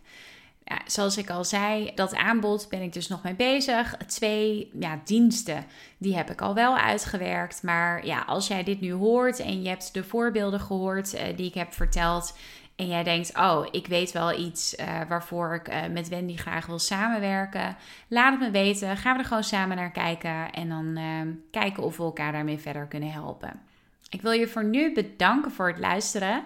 Ja, 0.66 0.82
zoals 0.86 1.18
ik 1.18 1.30
al 1.30 1.44
zei, 1.44 1.92
dat 1.96 2.16
aanbod 2.16 2.68
ben 2.70 2.82
ik 2.82 2.94
dus 2.94 3.08
nog 3.08 3.24
mee 3.24 3.36
bezig. 3.36 3.98
Twee 4.08 4.72
ja, 4.80 5.00
diensten, 5.04 5.66
die 5.98 6.16
heb 6.16 6.30
ik 6.30 6.42
al 6.42 6.54
wel 6.54 6.78
uitgewerkt. 6.78 7.64
Maar 7.64 8.06
ja, 8.06 8.22
als 8.22 8.48
jij 8.48 8.64
dit 8.64 8.82
nu 8.82 8.94
hoort 8.94 9.40
en 9.40 9.62
je 9.62 9.70
hebt 9.70 9.94
de 9.94 10.04
voorbeelden 10.04 10.60
gehoord 10.60 11.14
uh, 11.14 11.22
die 11.36 11.48
ik 11.48 11.54
heb 11.54 11.74
verteld. 11.74 12.38
En 12.76 12.88
jij 12.88 13.04
denkt, 13.04 13.38
oh, 13.38 13.68
ik 13.72 13.88
weet 13.88 14.12
wel 14.12 14.40
iets 14.40 14.76
uh, 14.76 15.02
waarvoor 15.08 15.54
ik 15.54 15.70
uh, 15.70 15.86
met 15.92 16.08
Wendy 16.08 16.36
graag 16.36 16.66
wil 16.66 16.80
samenwerken. 16.80 17.78
Laat 18.08 18.32
het 18.32 18.40
me 18.40 18.52
weten. 18.52 18.98
Gaan 18.98 19.14
we 19.14 19.20
er 19.20 19.28
gewoon 19.28 19.44
samen 19.44 19.78
naar 19.78 19.92
kijken. 19.92 20.52
En 20.52 20.70
dan 20.70 21.00
kijken 21.52 21.84
of 21.84 21.98
we 21.98 22.04
elkaar 22.04 22.32
daarmee 22.32 22.58
verder 22.58 22.86
kunnen 22.86 23.12
helpen. 23.12 23.62
Ik 24.10 24.22
wil 24.22 24.32
je 24.32 24.48
voor 24.48 24.64
nu 24.64 24.94
bedanken 24.94 25.52
voor 25.52 25.68
het 25.68 25.80
luisteren. 25.80 26.44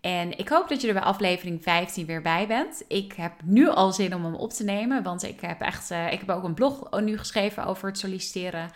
En 0.00 0.38
ik 0.38 0.48
hoop 0.48 0.68
dat 0.68 0.80
je 0.80 0.88
er 0.88 0.94
bij 0.94 1.02
aflevering 1.02 1.62
15 1.62 2.06
weer 2.06 2.22
bij 2.22 2.46
bent. 2.46 2.84
Ik 2.88 3.12
heb 3.12 3.32
nu 3.44 3.68
al 3.68 3.92
zin 3.92 4.14
om 4.14 4.24
hem 4.24 4.34
op 4.34 4.50
te 4.50 4.64
nemen, 4.64 5.02
want 5.02 5.22
ik 5.22 5.40
heb 5.40 5.60
echt, 5.60 5.90
uh, 5.90 6.12
ik 6.12 6.18
heb 6.18 6.30
ook 6.30 6.44
een 6.44 6.54
blog 6.54 7.00
nu 7.00 7.18
geschreven 7.18 7.64
over 7.64 7.88
het 7.88 7.98
solliciteren. 7.98 8.70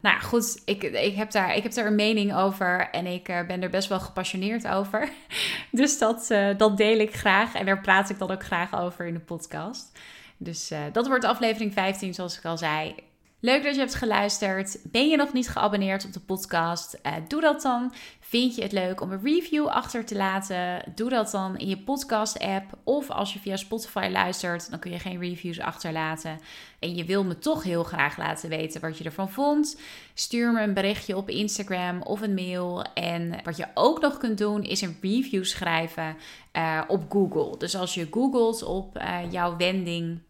Nou 0.00 0.20
goed, 0.20 0.62
ik, 0.64 0.82
ik, 0.82 1.14
heb 1.14 1.30
daar, 1.30 1.56
ik 1.56 1.62
heb 1.62 1.72
daar 1.72 1.86
een 1.86 1.94
mening 1.94 2.34
over 2.34 2.90
en 2.90 3.06
ik 3.06 3.28
uh, 3.28 3.46
ben 3.46 3.62
er 3.62 3.70
best 3.70 3.88
wel 3.88 4.00
gepassioneerd 4.00 4.68
over. 4.68 5.08
dus 5.70 5.98
dat, 5.98 6.28
uh, 6.30 6.48
dat 6.56 6.76
deel 6.76 6.98
ik 6.98 7.14
graag 7.14 7.54
en 7.54 7.66
daar 7.66 7.80
praat 7.80 8.10
ik 8.10 8.18
dan 8.18 8.30
ook 8.30 8.44
graag 8.44 8.80
over 8.80 9.06
in 9.06 9.14
de 9.14 9.20
podcast. 9.20 9.98
Dus 10.36 10.72
dat 10.92 11.06
wordt 11.06 11.24
aflevering 11.24 11.72
15, 11.72 12.14
zoals 12.14 12.38
ik 12.38 12.44
al 12.44 12.58
zei. 12.58 12.94
Leuk 13.42 13.62
dat 13.62 13.74
je 13.74 13.80
hebt 13.80 13.94
geluisterd. 13.94 14.78
Ben 14.82 15.08
je 15.08 15.16
nog 15.16 15.32
niet 15.32 15.48
geabonneerd 15.48 16.04
op 16.04 16.12
de 16.12 16.20
podcast? 16.20 16.98
Uh, 17.06 17.12
doe 17.28 17.40
dat 17.40 17.62
dan. 17.62 17.92
Vind 18.20 18.54
je 18.54 18.62
het 18.62 18.72
leuk 18.72 19.00
om 19.00 19.12
een 19.12 19.20
review 19.22 19.66
achter 19.66 20.04
te 20.04 20.16
laten? 20.16 20.92
Doe 20.94 21.10
dat 21.10 21.30
dan 21.30 21.58
in 21.58 21.68
je 21.68 21.78
podcast-app. 21.78 22.78
Of 22.84 23.10
als 23.10 23.32
je 23.32 23.38
via 23.38 23.56
Spotify 23.56 24.08
luistert, 24.12 24.70
dan 24.70 24.78
kun 24.78 24.90
je 24.90 24.98
geen 24.98 25.20
reviews 25.20 25.60
achterlaten. 25.60 26.38
En 26.78 26.94
je 26.94 27.04
wil 27.04 27.24
me 27.24 27.38
toch 27.38 27.62
heel 27.62 27.84
graag 27.84 28.16
laten 28.16 28.48
weten 28.48 28.80
wat 28.80 28.98
je 28.98 29.04
ervan 29.04 29.30
vond. 29.30 29.80
Stuur 30.14 30.52
me 30.52 30.62
een 30.62 30.74
berichtje 30.74 31.16
op 31.16 31.28
Instagram 31.28 32.02
of 32.02 32.20
een 32.20 32.34
mail. 32.34 32.84
En 32.94 33.40
wat 33.44 33.56
je 33.56 33.66
ook 33.74 34.00
nog 34.00 34.18
kunt 34.18 34.38
doen, 34.38 34.62
is 34.62 34.80
een 34.80 34.98
review 35.00 35.44
schrijven 35.44 36.16
uh, 36.56 36.82
op 36.88 37.04
Google. 37.08 37.58
Dus 37.58 37.76
als 37.76 37.94
je 37.94 38.08
googelt 38.10 38.62
op 38.62 38.98
uh, 38.98 39.18
jouw 39.30 39.56
wending 39.56 40.20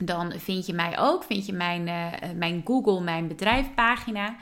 dan 0.00 0.32
vind 0.36 0.66
je 0.66 0.72
mij 0.72 0.98
ook, 0.98 1.24
vind 1.24 1.46
je 1.46 1.52
mijn, 1.52 1.86
uh, 1.86 2.06
mijn 2.36 2.62
Google, 2.64 3.00
mijn 3.00 3.28
bedrijfpagina. 3.28 4.36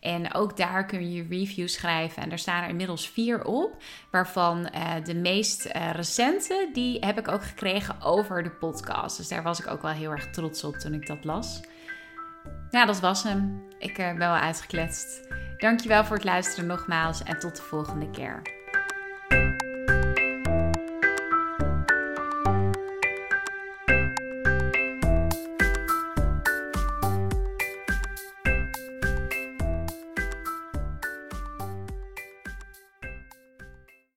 En 0.00 0.34
ook 0.34 0.56
daar 0.56 0.86
kun 0.86 1.12
je 1.12 1.26
reviews 1.30 1.72
schrijven. 1.72 2.22
En 2.22 2.28
daar 2.28 2.38
staan 2.38 2.62
er 2.62 2.68
inmiddels 2.68 3.08
vier 3.08 3.44
op. 3.44 3.82
Waarvan 4.10 4.58
uh, 4.74 5.04
de 5.04 5.14
meest 5.14 5.68
recente, 5.92 6.70
die 6.72 6.98
heb 6.98 7.18
ik 7.18 7.28
ook 7.28 7.44
gekregen 7.44 8.02
over 8.02 8.42
de 8.42 8.50
podcast. 8.50 9.16
Dus 9.16 9.28
daar 9.28 9.42
was 9.42 9.60
ik 9.60 9.66
ook 9.66 9.82
wel 9.82 9.90
heel 9.90 10.10
erg 10.10 10.30
trots 10.30 10.64
op 10.64 10.74
toen 10.74 10.94
ik 10.94 11.06
dat 11.06 11.24
las. 11.24 11.60
Nou, 12.70 12.86
dat 12.86 13.00
was 13.00 13.22
hem. 13.22 13.62
Ik 13.78 13.96
ben 13.96 14.18
wel 14.18 14.32
uitgekletst. 14.32 15.28
Dankjewel 15.58 16.04
voor 16.04 16.16
het 16.16 16.24
luisteren 16.24 16.66
nogmaals 16.66 17.22
en 17.22 17.38
tot 17.38 17.56
de 17.56 17.62
volgende 17.62 18.10
keer. 18.10 18.63